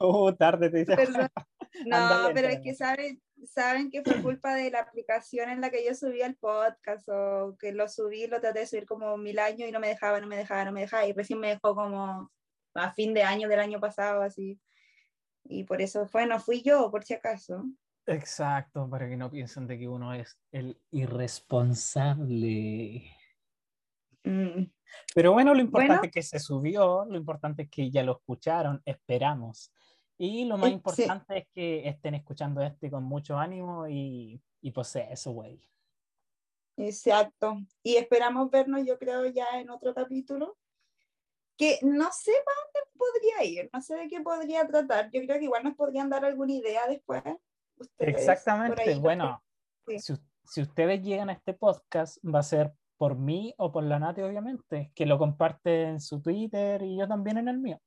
Uh, 0.00 0.32
tarde 0.38 0.70
te 0.70 0.78
dice. 0.78 0.96
Perdón. 0.96 1.28
No, 1.86 2.30
pero 2.32 2.46
es 2.46 2.60
que 2.60 2.72
saben, 2.72 3.20
saben 3.44 3.90
que 3.90 4.02
fue 4.02 4.22
culpa 4.22 4.54
de 4.54 4.70
la 4.70 4.78
aplicación 4.78 5.50
en 5.50 5.60
la 5.60 5.70
que 5.70 5.84
yo 5.84 5.92
subí 5.92 6.22
el 6.22 6.36
podcast 6.36 7.08
o 7.08 7.56
que 7.58 7.72
lo 7.72 7.88
subí, 7.88 8.28
lo 8.28 8.40
traté 8.40 8.60
de 8.60 8.66
subir 8.68 8.86
como 8.86 9.16
mil 9.16 9.40
años 9.40 9.68
y 9.68 9.72
no 9.72 9.80
me 9.80 9.88
dejaba, 9.88 10.20
no 10.20 10.28
me 10.28 10.36
dejaba, 10.36 10.64
no 10.64 10.70
me 10.70 10.82
dejaba 10.82 11.04
y 11.04 11.12
recién 11.12 11.40
me 11.40 11.48
dejó 11.48 11.74
como 11.74 12.30
a 12.74 12.92
fin 12.92 13.12
de 13.12 13.24
año 13.24 13.48
del 13.48 13.58
año 13.58 13.80
pasado 13.80 14.22
así. 14.22 14.60
Y 15.44 15.64
por 15.64 15.80
eso 15.82 16.06
fue, 16.06 16.26
no 16.26 16.40
fui 16.40 16.62
yo, 16.62 16.90
por 16.90 17.04
si 17.04 17.14
acaso. 17.14 17.64
Exacto, 18.06 18.88
para 18.88 19.08
que 19.08 19.16
no 19.16 19.30
piensen 19.30 19.66
de 19.66 19.78
que 19.78 19.88
uno 19.88 20.12
es 20.14 20.38
el 20.52 20.78
irresponsable. 20.90 23.10
Mm, 24.24 24.64
Pero 25.14 25.32
bueno, 25.32 25.54
lo 25.54 25.60
importante 25.60 25.92
Bueno. 25.94 26.04
es 26.06 26.12
que 26.12 26.22
se 26.22 26.38
subió, 26.38 27.04
lo 27.06 27.16
importante 27.16 27.62
es 27.64 27.70
que 27.70 27.90
ya 27.90 28.02
lo 28.02 28.12
escucharon, 28.12 28.80
esperamos. 28.84 29.72
Y 30.16 30.44
lo 30.44 30.56
más 30.56 30.68
Eh, 30.68 30.70
sí. 30.70 30.74
importante 30.76 31.38
es 31.38 31.48
que 31.52 31.88
estén 31.88 32.14
escuchando 32.14 32.62
este 32.62 32.90
con 32.90 33.02
mucho 33.04 33.36
ánimo 33.38 33.88
y, 33.88 34.40
y 34.60 34.70
pues 34.70 34.94
eso, 34.96 35.32
güey. 35.32 35.60
exacto. 36.76 37.58
Y 37.82 37.96
esperamos 37.96 38.50
vernos, 38.50 38.84
yo 38.86 38.98
creo, 38.98 39.26
ya 39.26 39.46
en 39.60 39.70
otro 39.70 39.94
capítulo. 39.94 40.56
Que 41.56 41.78
no 41.82 42.10
sé 42.12 42.32
para 42.44 42.56
dónde 42.64 42.90
podría 42.96 43.44
ir, 43.44 43.70
no 43.72 43.80
sé 43.80 43.96
de 43.96 44.08
qué 44.08 44.20
podría 44.20 44.66
tratar. 44.66 45.10
Yo 45.12 45.20
creo 45.24 45.38
que 45.38 45.44
igual 45.44 45.62
nos 45.64 45.74
podrían 45.76 46.10
dar 46.10 46.24
alguna 46.24 46.52
idea 46.52 46.86
después. 46.88 47.22
ustedes, 47.76 48.14
Exactamente, 48.16 48.82
ahí, 48.82 48.98
bueno, 48.98 49.42
Sí. 49.86 49.98
si, 49.98 50.14
si 50.44 50.62
ustedes 50.62 51.02
llegan 51.02 51.28
a 51.30 51.32
este 51.34 51.52
podcast, 51.54 52.18
va 52.24 52.38
a 52.38 52.42
ser 52.42 52.72
por 52.96 53.16
mí 53.16 53.54
o 53.58 53.70
por 53.72 53.84
la 53.84 53.98
Nati, 53.98 54.22
obviamente, 54.22 54.90
que 54.94 55.04
lo 55.06 55.18
comparte 55.18 55.82
en 55.82 56.00
su 56.00 56.22
Twitter 56.22 56.82
y 56.82 56.96
yo 56.96 57.06
también 57.08 57.38
en 57.38 57.48
el 57.48 57.58
mío. 57.58 57.80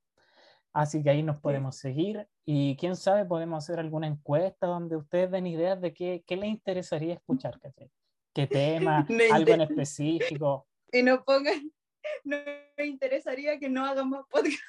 Así 0.74 1.02
que 1.02 1.10
ahí 1.10 1.24
nos 1.24 1.40
podemos 1.40 1.76
seguir 1.78 2.28
y 2.46 2.76
quién 2.78 2.96
sabe, 2.96 3.26
podemos 3.26 3.64
hacer 3.64 3.80
alguna 3.80 4.06
encuesta 4.08 4.68
donde 4.68 4.96
ustedes 4.96 5.32
den 5.32 5.48
ideas 5.48 5.82
de 5.82 5.92
qué, 5.94 6.24
qué 6.28 6.36
les 6.36 6.50
interesaría 6.50 7.16
escuchar, 7.16 7.60
¿cachai? 7.60 7.90
¿Qué 8.34 8.46
tema? 8.48 9.08
Algo 9.32 9.54
en 9.54 9.62
específico. 9.62 10.68
y 10.92 11.02
no 11.02 11.24
pongan, 11.24 11.72
no 12.24 12.38
me 12.78 12.86
interesaría 12.86 13.60
que 13.60 13.70
no 13.70 13.86
hagan 13.86 14.10
más 14.10 14.26
podcast. 14.30 14.62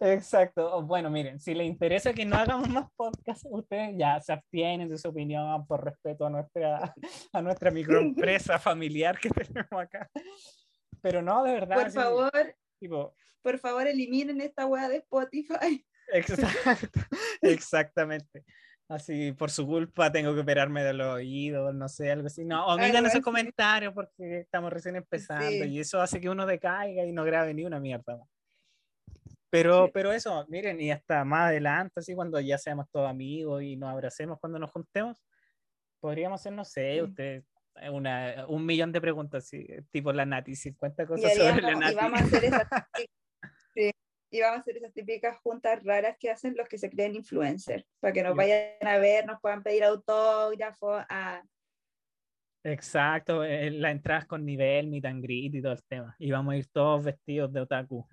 Exacto. 0.00 0.82
Bueno, 0.82 1.10
miren, 1.10 1.38
si 1.38 1.54
les 1.54 1.66
interesa 1.66 2.12
que 2.12 2.24
no 2.24 2.36
hagamos 2.36 2.68
más 2.68 2.90
podcasts, 2.96 3.46
ustedes 3.48 3.94
ya 3.96 4.20
se 4.20 4.32
abstienen 4.32 4.88
de 4.88 4.98
su 4.98 5.08
opinión 5.08 5.66
por 5.66 5.84
respeto 5.84 6.26
a 6.26 6.30
nuestra, 6.30 6.94
a 7.32 7.42
nuestra 7.42 7.70
microempresa 7.70 8.58
familiar 8.58 9.18
que 9.18 9.30
tenemos 9.30 9.70
acá. 9.72 10.08
Pero 11.00 11.22
no, 11.22 11.42
de 11.44 11.52
verdad. 11.52 11.76
Por 11.76 11.90
sí, 11.90 11.96
favor, 11.96 12.56
tipo, 12.78 13.14
por 13.42 13.58
favor, 13.58 13.86
eliminen 13.86 14.40
esta 14.40 14.66
wea 14.66 14.88
de 14.88 14.96
Spotify. 14.96 15.84
exacto, 16.12 17.00
exactamente. 17.42 18.44
Así, 18.88 19.32
por 19.32 19.50
su 19.50 19.66
culpa 19.66 20.12
tengo 20.12 20.34
que 20.34 20.40
operarme 20.40 20.82
de 20.84 20.92
los 20.92 21.06
oídos, 21.14 21.74
no 21.74 21.88
sé, 21.88 22.10
algo 22.10 22.26
así. 22.26 22.44
No, 22.44 22.66
omitan 22.66 23.06
esos 23.06 23.20
comentarios 23.22 23.94
porque 23.94 24.40
estamos 24.40 24.70
recién 24.72 24.96
empezando 24.96 25.46
Sí. 25.48 25.64
y 25.64 25.80
eso 25.80 26.00
hace 26.00 26.20
que 26.20 26.28
uno 26.28 26.44
decaiga 26.44 27.04
y 27.04 27.12
no 27.12 27.24
grabe 27.24 27.54
ni 27.54 27.64
una 27.64 27.80
mierda 27.80 28.16
más. 28.18 28.28
Pero, 29.50 29.86
Sí. 29.86 29.90
pero 29.94 30.12
eso, 30.12 30.44
miren, 30.48 30.80
y 30.80 30.90
hasta 30.90 31.24
más 31.24 31.48
adelante, 31.48 32.00
así 32.00 32.14
cuando 32.14 32.38
ya 32.40 32.58
seamos 32.58 32.86
todos 32.90 33.08
amigos 33.08 33.62
y 33.62 33.76
nos 33.76 33.90
abracemos 33.90 34.38
cuando 34.40 34.58
nos 34.58 34.70
juntemos, 34.70 35.22
podríamos 36.00 36.40
hacer, 36.40 36.52
no 36.52 36.64
sé, 36.64 36.94
Sí. 36.94 37.00
usted, 37.02 37.44
una, 37.90 38.44
un 38.48 38.66
millón 38.66 38.92
de 38.92 39.00
preguntas, 39.00 39.50
tipo 39.90 40.12
la 40.12 40.26
Nati, 40.26 40.54
50 40.54 41.04
Y, 41.04 41.06
cosas 41.06 41.32
sobre 41.34 41.48
haríamos- 41.48 41.62
la 41.62 41.72
y 41.72 41.76
Nati. 41.80 41.94
vamos 41.94 42.20
a 42.20 42.24
hacer 42.24 42.44
esas 42.44 42.68
sí, 43.74 43.90
y 44.32 44.40
vamos 44.40 44.56
a 44.56 44.60
hacer 44.60 44.78
esas 44.78 44.92
típicas 44.94 45.36
juntas 45.42 45.84
raras 45.84 46.16
que 46.18 46.30
hacen 46.30 46.56
los 46.56 46.66
que 46.68 46.78
se 46.78 46.88
creen 46.90 47.14
influencers, 47.14 47.84
para 48.00 48.12
que 48.14 48.22
nos 48.22 48.32
Sí. 48.32 48.38
vayan 48.38 48.60
a 48.80 48.96
ver, 48.98 49.26
nos 49.26 49.38
puedan 49.40 49.62
pedir 49.62 49.84
autógrafos. 49.84 51.04
Ah, 51.08 51.42
Exacto, 52.64 53.42
eh, 53.44 53.70
las 53.72 53.90
entradas 53.92 54.24
con 54.26 54.44
nivel, 54.44 54.86
meet 54.88 55.04
and 55.04 55.22
greet 55.22 55.52
y 55.54 55.60
todo 55.62 55.72
el 55.72 55.82
tema. 55.84 56.14
Y 56.18 56.30
vamos 56.30 56.54
a 56.54 56.56
ir 56.56 56.66
todos 56.68 57.04
vestidos 57.04 57.52
de 57.52 57.60
otaku. 57.60 58.06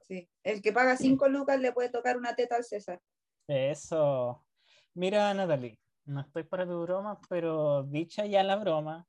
sí. 0.00 0.28
El 0.44 0.62
que 0.62 0.72
paga 0.72 0.96
5 0.96 1.28
lucas 1.28 1.58
le 1.60 1.72
puede 1.72 1.88
tocar 1.90 2.16
una 2.16 2.34
teta 2.36 2.54
al 2.56 2.62
César. 2.64 3.00
Eso. 3.48 4.46
Mira, 4.94 5.34
Natalie, 5.34 5.78
no 6.04 6.20
estoy 6.20 6.44
para 6.44 6.64
tu 6.64 6.80
broma, 6.82 7.20
pero 7.28 7.82
dicha 7.82 8.24
ya 8.24 8.44
la 8.44 8.54
broma, 8.56 9.04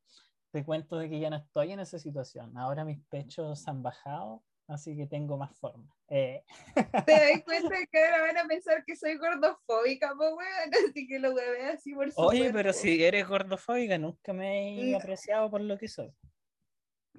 te 0.51 0.65
cuento 0.65 0.97
de 0.97 1.07
que 1.09 1.19
ya 1.19 1.29
no 1.29 1.35
estoy 1.37 1.71
en 1.73 1.79
esa 1.79 1.99
situación. 1.99 2.57
Ahora 2.57 2.83
mis 2.83 2.99
pechos 3.09 3.67
han 3.67 3.83
bajado, 3.83 4.43
así 4.67 4.95
que 4.95 5.07
tengo 5.07 5.37
más 5.37 5.57
forma. 5.57 5.95
Eh, 6.09 6.43
¿Te 7.07 7.11
das 7.11 7.43
cuenta 7.45 7.75
que 7.91 8.05
ahora 8.05 8.21
van 8.21 8.37
a 8.37 8.47
pensar 8.47 8.83
que 8.85 8.95
soy 8.95 9.17
gordofóbica, 9.17 10.09
po, 10.15 10.35
weón? 10.35 10.71
Así 10.93 11.07
que 11.07 11.19
lo 11.19 11.33
hueve 11.33 11.65
así 11.71 11.93
por 11.93 12.11
su 12.11 12.21
oye, 12.21 12.51
pero 12.53 12.73
si 12.73 13.03
eres 13.03 13.27
gordofóbica, 13.27 13.97
nunca 13.97 14.33
me 14.33 14.79
he 14.79 14.91
No. 14.91 14.97
apreciado 14.97 15.49
por 15.49 15.61
lo 15.61 15.77
que 15.77 15.87
soy. 15.87 16.13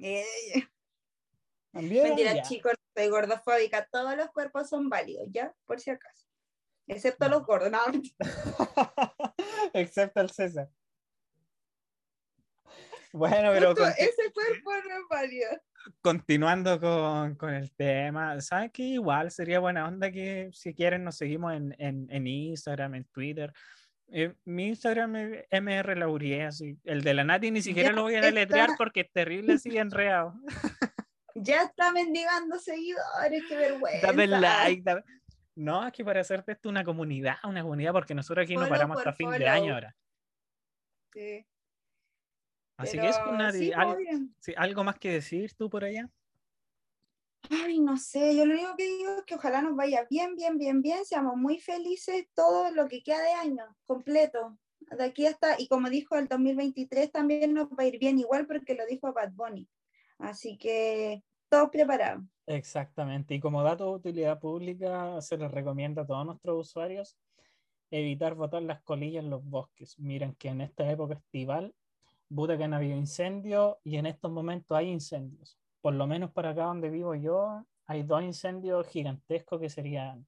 Eh, 0.00 0.24
También, 1.72 2.04
Mentira, 2.04 2.34
ya. 2.34 2.42
chicos, 2.42 2.72
no 2.72 3.02
soy 3.02 3.10
gordofóbica. 3.10 3.86
Todos 3.90 4.16
los 4.16 4.30
cuerpos 4.30 4.68
son 4.68 4.88
válidos, 4.88 5.28
¿ya? 5.30 5.54
Por 5.66 5.80
si 5.80 5.90
acaso. 5.90 6.26
Excepto 6.86 7.28
los 7.28 7.44
gordos. 7.44 7.70
No, 7.70 7.80
Excepto 9.74 10.20
el 10.20 10.30
César. 10.30 10.70
Bueno, 13.12 13.50
pero 13.52 13.68
justo 13.74 13.86
ese 13.98 14.32
cuerpo 14.32 14.70
no 14.88 14.94
es 14.96 15.08
válido. 15.10 15.50
Continuando 16.00 16.80
con, 16.80 17.34
con 17.36 17.54
el 17.54 17.72
tema, 17.74 18.40
¿sabes 18.40 18.70
qué? 18.72 18.82
Igual 18.82 19.30
sería 19.30 19.60
buena 19.60 19.86
onda 19.86 20.10
que 20.10 20.50
si 20.52 20.74
quieren 20.74 21.04
nos 21.04 21.16
seguimos 21.16 21.54
en, 21.54 21.74
en, 21.78 22.06
en 22.10 22.26
Instagram, 22.26 22.94
en 22.96 23.04
Twitter. 23.04 23.52
Eh, 24.10 24.34
mi 24.44 24.68
Instagram 24.68 25.16
es 25.16 25.44
MR 25.50 25.96
Laurie, 25.96 26.44
así. 26.44 26.78
El 26.84 27.02
de 27.02 27.12
la 27.14 27.24
Nati 27.24 27.50
ni 27.50 27.60
siquiera 27.62 27.90
Ya 27.90 27.94
lo 27.94 28.02
voy 28.02 28.14
a 28.14 28.18
está. 28.18 28.26
deletrear 28.28 28.70
porque 28.78 29.00
es 29.00 29.12
terrible 29.12 29.54
así 29.54 29.76
enredado. 29.76 30.34
Ya 31.40 31.62
está 31.62 31.92
mendigando 31.92 32.58
seguidores, 32.58 33.44
qué 33.48 33.56
vergüenza. 33.56 34.08
Dame 34.08 34.26
like. 34.26 34.82
dame- 34.82 35.04
No, 35.54 35.86
es 35.86 35.92
que 35.92 36.04
para 36.04 36.20
hacerte 36.20 36.50
esto 36.50 36.68
una 36.68 36.82
comunidad, 36.82 37.36
una 37.44 37.62
comunidad, 37.62 37.92
porque 37.92 38.12
nosotros 38.12 38.42
aquí 38.42 38.54
no 38.54 38.62
Follow 38.62 38.72
paramos 38.74 38.96
por 38.96 39.08
hasta 39.08 39.16
fin 39.16 39.30
de 39.30 39.46
año 39.48 39.74
ahora. 39.74 39.94
Sí. 41.12 41.46
Así 42.78 42.96
que 42.96 43.08
es 43.08 43.18
una, 43.28 43.50
sí, 43.50 43.72
algo, 43.72 43.96
sí, 44.38 44.54
más 44.84 44.98
que 44.98 45.10
decir 45.10 45.52
tú 45.54 45.68
por 45.68 45.84
allá. 45.84 46.08
Ay, 47.50 47.80
no 47.80 47.96
sé, 47.96 48.36
yo 48.36 48.46
lo 48.46 48.54
único 48.54 48.76
que 48.76 48.84
digo 48.84 49.16
es 49.18 49.24
que 49.24 49.34
ojalá 49.34 49.62
nos 49.62 49.74
vaya 49.74 50.06
bien, 50.08 50.36
bien, 50.36 50.58
bien, 50.58 50.80
bien, 50.80 51.04
seamos 51.04 51.36
muy 51.36 51.58
felices 51.58 52.26
todo 52.34 52.70
lo 52.70 52.86
que 52.86 53.02
queda 53.02 53.20
de 53.20 53.32
año 53.32 53.64
completo. 53.84 54.56
De 54.96 55.04
aquí 55.04 55.26
hasta, 55.26 55.60
y 55.60 55.66
como 55.66 55.90
dijo 55.90 56.16
el 56.16 56.28
2023 56.28 57.10
también 57.10 57.52
nos 57.52 57.68
va 57.68 57.82
a 57.82 57.86
ir 57.86 57.98
bien 57.98 58.18
igual 58.18 58.46
porque 58.46 58.74
lo 58.74 58.86
dijo 58.86 59.12
Bad 59.12 59.32
Bunny. 59.32 59.68
Así 60.18 60.56
que 60.56 61.24
todos 61.48 61.70
preparados. 61.70 62.22
Exactamente. 62.46 63.34
Y 63.34 63.40
como 63.40 63.62
dato 63.64 63.86
de 63.86 63.96
utilidad 63.96 64.38
pública, 64.38 65.20
se 65.20 65.36
les 65.36 65.50
recomienda 65.50 66.02
a 66.02 66.06
todos 66.06 66.24
nuestros 66.24 66.68
usuarios 66.68 67.18
evitar 67.90 68.34
botar 68.34 68.62
las 68.62 68.82
colillas 68.82 69.24
en 69.24 69.30
los 69.30 69.44
bosques. 69.44 69.98
Miren 69.98 70.34
que 70.34 70.48
en 70.48 70.60
esta 70.60 70.90
época 70.90 71.14
estival, 71.14 71.74
puta 72.34 72.56
que 72.56 72.64
han 72.64 72.74
habido 72.74 72.96
incendios 72.96 73.76
y 73.84 73.96
en 73.96 74.06
estos 74.06 74.30
momentos 74.30 74.76
hay 74.76 74.88
incendios. 74.88 75.58
Por 75.80 75.94
lo 75.94 76.06
menos 76.06 76.32
para 76.32 76.50
acá 76.50 76.64
donde 76.64 76.90
vivo 76.90 77.14
yo, 77.14 77.64
hay 77.86 78.02
dos 78.02 78.22
incendios 78.22 78.86
gigantescos 78.88 79.60
que 79.60 79.70
serían 79.70 80.26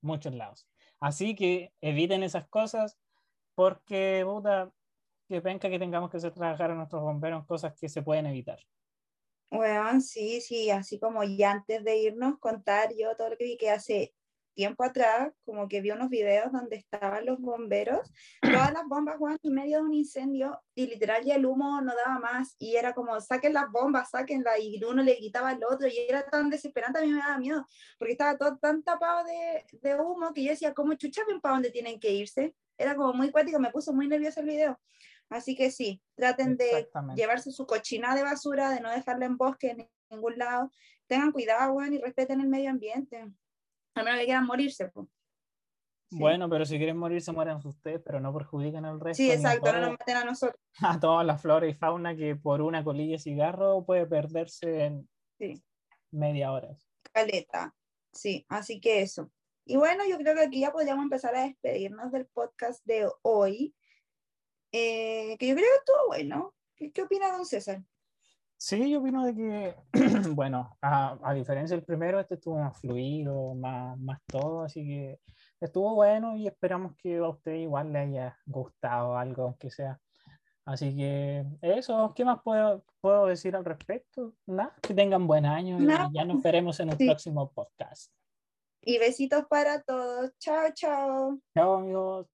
muchos 0.00 0.34
lados. 0.34 0.68
Así 1.00 1.34
que 1.34 1.72
eviten 1.80 2.22
esas 2.22 2.48
cosas 2.48 2.98
porque, 3.54 4.22
puta, 4.24 4.72
que 5.28 5.40
penca 5.40 5.68
que 5.68 5.78
tengamos 5.78 6.10
que 6.10 6.16
hacer 6.16 6.32
trabajar 6.32 6.70
a 6.70 6.74
nuestros 6.74 7.02
bomberos 7.02 7.46
cosas 7.46 7.74
que 7.78 7.88
se 7.88 8.02
pueden 8.02 8.26
evitar. 8.26 8.58
Bueno, 9.50 10.00
sí, 10.00 10.40
sí, 10.40 10.70
así 10.70 10.98
como 10.98 11.22
ya 11.22 11.52
antes 11.52 11.84
de 11.84 11.98
irnos, 11.98 12.38
contar 12.38 12.90
yo 12.98 13.16
todo 13.16 13.30
lo 13.30 13.36
que 13.36 13.44
vi 13.44 13.56
que 13.56 13.70
hace 13.70 14.14
tiempo 14.56 14.82
atrás, 14.82 15.32
como 15.44 15.68
que 15.68 15.80
vi 15.80 15.92
unos 15.92 16.08
videos 16.08 16.50
donde 16.50 16.76
estaban 16.76 17.24
los 17.24 17.38
bomberos, 17.38 18.12
todas 18.42 18.72
las 18.72 18.82
bombas 18.88 19.18
Juan, 19.18 19.38
en 19.40 19.54
medio 19.54 19.78
de 19.78 19.84
un 19.84 19.94
incendio 19.94 20.60
y 20.74 20.88
literal 20.88 21.22
ya 21.24 21.36
el 21.36 21.46
humo 21.46 21.80
no 21.82 21.94
daba 21.94 22.18
más 22.18 22.56
y 22.58 22.74
era 22.74 22.92
como 22.94 23.20
saquen 23.20 23.52
las 23.52 23.70
bombas, 23.70 24.10
saquenlas 24.10 24.58
y 24.58 24.82
uno 24.82 25.02
le 25.02 25.16
quitaba 25.18 25.50
al 25.50 25.62
otro 25.62 25.86
y 25.86 25.96
era 26.08 26.26
tan 26.26 26.50
desesperante, 26.50 26.98
a 26.98 27.02
mí 27.02 27.12
me 27.12 27.18
daba 27.18 27.38
miedo 27.38 27.64
porque 27.98 28.12
estaba 28.12 28.36
todo 28.36 28.56
tan 28.56 28.82
tapado 28.82 29.24
de, 29.24 29.64
de 29.80 29.94
humo 30.00 30.32
que 30.32 30.42
yo 30.42 30.50
decía, 30.50 30.74
¿cómo 30.74 30.94
chucha 30.94 31.22
ven 31.28 31.40
para 31.40 31.54
dónde 31.54 31.70
tienen 31.70 32.00
que 32.00 32.10
irse? 32.12 32.54
Era 32.78 32.96
como 32.96 33.12
muy 33.12 33.30
cuático, 33.30 33.60
me 33.60 33.70
puso 33.70 33.92
muy 33.92 34.08
nervioso 34.08 34.40
el 34.40 34.46
video. 34.46 34.80
Así 35.28 35.56
que 35.56 35.70
sí, 35.70 36.00
traten 36.14 36.56
de 36.56 36.88
llevarse 37.16 37.50
su 37.50 37.66
cochina 37.66 38.14
de 38.14 38.22
basura, 38.22 38.70
de 38.70 38.80
no 38.80 38.90
dejarla 38.90 39.26
en 39.26 39.36
bosque 39.36 39.70
en 39.70 39.88
ningún 40.10 40.38
lado. 40.38 40.70
Tengan 41.06 41.32
cuidado, 41.32 41.72
weón, 41.72 41.94
y 41.94 41.98
respeten 41.98 42.40
el 42.40 42.48
medio 42.48 42.70
ambiente. 42.70 43.26
A 43.96 44.02
menos 44.02 44.20
que 44.20 44.24
quieran 44.26 44.46
morirse, 44.46 44.88
pues. 44.88 45.06
Sí. 46.10 46.18
Bueno, 46.20 46.48
pero 46.48 46.64
si 46.64 46.76
quieren 46.78 46.96
morirse, 46.96 47.32
mueran 47.32 47.60
ustedes, 47.64 48.00
pero 48.04 48.20
no 48.20 48.32
perjudiquen 48.32 48.84
al 48.84 49.00
resto. 49.00 49.16
Sí, 49.16 49.30
exacto, 49.30 49.72
no 49.72 49.80
nos 49.80 49.90
maten 49.92 50.16
a 50.16 50.24
nosotros. 50.24 50.60
a 50.96 51.00
toda 51.00 51.24
la 51.24 51.36
flora 51.36 51.66
y 51.66 51.74
fauna 51.74 52.14
que 52.14 52.36
por 52.36 52.62
una 52.62 52.84
colilla 52.84 53.12
de 53.12 53.18
cigarro 53.18 53.84
puede 53.84 54.06
perderse 54.06 54.84
en 54.84 55.08
Sí. 55.38 55.60
media 56.12 56.52
hora. 56.52 56.76
Caleta. 57.12 57.74
Sí, 58.12 58.46
así 58.48 58.80
que 58.80 59.02
eso. 59.02 59.32
Y 59.64 59.76
bueno, 59.76 60.04
yo 60.08 60.16
creo 60.18 60.34
que 60.36 60.42
aquí 60.42 60.60
ya 60.60 60.70
podríamos 60.70 61.02
empezar 61.02 61.34
a 61.34 61.42
despedirnos 61.42 62.12
del 62.12 62.26
podcast 62.26 62.84
de 62.86 63.10
hoy. 63.22 63.74
eh, 64.72 65.36
que 65.38 65.46
yo 65.48 65.54
creo 65.54 65.66
que 65.66 65.78
estuvo 65.78 66.06
bueno. 66.08 66.54
¿Qué, 66.76 66.92
qué 66.92 67.02
opina 67.02 67.32
don 67.32 67.46
César? 67.46 67.82
Sí, 68.58 68.90
yo 68.90 69.00
opino 69.00 69.24
de 69.24 69.34
que, 69.34 69.74
bueno, 70.34 70.76
a, 70.80 71.18
a 71.22 71.34
diferencia 71.34 71.76
del 71.76 71.84
primero, 71.84 72.18
este 72.18 72.34
estuvo 72.36 72.58
más 72.58 72.78
fluido, 72.80 73.54
más, 73.54 73.98
más 73.98 74.18
todo, 74.26 74.62
así 74.62 74.82
que 74.84 75.20
estuvo 75.60 75.94
bueno 75.94 76.36
y 76.36 76.46
esperamos 76.46 76.94
que 76.96 77.18
a 77.18 77.28
usted 77.28 77.52
igual 77.54 77.92
le 77.92 77.98
haya 77.98 78.38
gustado 78.46 79.16
algo, 79.18 79.42
aunque 79.44 79.70
sea. 79.70 80.00
Así 80.64 80.96
que 80.96 81.44
eso, 81.60 82.12
¿qué 82.16 82.24
más 82.24 82.40
puedo, 82.42 82.82
puedo 83.00 83.26
decir 83.26 83.54
al 83.54 83.64
respecto? 83.64 84.32
Nada, 84.46 84.74
que 84.82 84.94
tengan 84.94 85.26
buen 85.26 85.46
año 85.46 85.78
y 85.80 85.84
Nada. 85.86 86.08
ya 86.12 86.24
nos 86.24 86.42
veremos 86.42 86.80
en 86.80 86.88
un 86.90 86.96
Sí. 86.98 87.06
próximo 87.06 87.52
podcast. 87.52 88.10
Y 88.80 88.98
besitos 88.98 89.44
para 89.48 89.82
todos. 89.82 90.30
Chao, 90.38 90.70
chao. 90.74 91.38
Chao 91.54 91.74
amigos. 91.76 92.26